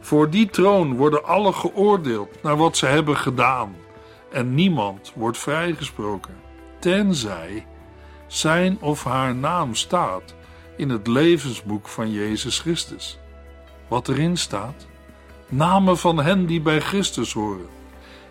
voor 0.01 0.31
die 0.31 0.51
troon 0.51 0.97
worden 0.97 1.25
alle 1.25 1.53
geoordeeld 1.53 2.43
naar 2.43 2.57
wat 2.57 2.77
ze 2.77 2.87
hebben 2.87 3.17
gedaan, 3.17 3.77
en 4.31 4.55
niemand 4.55 5.13
wordt 5.15 5.39
vrijgesproken, 5.39 6.35
tenzij 6.81 7.67
zijn 8.37 8.77
of 8.81 9.05
haar 9.05 9.35
naam 9.35 9.75
staat 9.75 10.35
in 10.77 10.89
het 10.89 11.07
levensboek 11.07 11.89
van 11.89 12.13
Jezus 12.13 12.59
Christus. 12.59 13.19
Wat 13.89 14.09
erin 14.09 14.37
staat? 14.37 14.87
Namen 15.49 15.99
van 15.99 16.19
hen 16.19 16.47
die 16.47 16.61
bij 16.61 16.81
Christus 16.81 17.33
horen. 17.33 17.67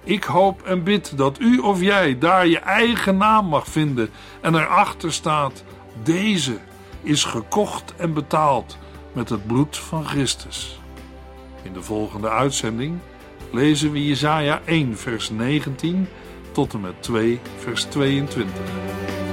Ik 0.03 0.23
hoop 0.23 0.61
en 0.61 0.83
bid 0.83 1.17
dat 1.17 1.39
u 1.39 1.57
of 1.57 1.81
jij 1.81 2.17
daar 2.17 2.47
je 2.47 2.59
eigen 2.59 3.17
naam 3.17 3.45
mag 3.45 3.67
vinden 3.67 4.09
en 4.41 4.55
erachter 4.55 5.13
staat: 5.13 5.63
deze 6.03 6.57
is 7.01 7.23
gekocht 7.23 7.95
en 7.95 8.13
betaald 8.13 8.77
met 9.13 9.29
het 9.29 9.47
bloed 9.47 9.77
van 9.77 10.05
Christus. 10.05 10.79
In 11.61 11.73
de 11.73 11.81
volgende 11.81 12.29
uitzending 12.29 12.99
lezen 13.51 13.91
we 13.91 14.07
Jesaja 14.07 14.61
1 14.65 14.97
vers 14.97 15.29
19 15.29 16.07
tot 16.51 16.73
en 16.73 16.81
met 16.81 17.01
2 17.03 17.39
vers 17.57 17.83
22. 17.83 19.32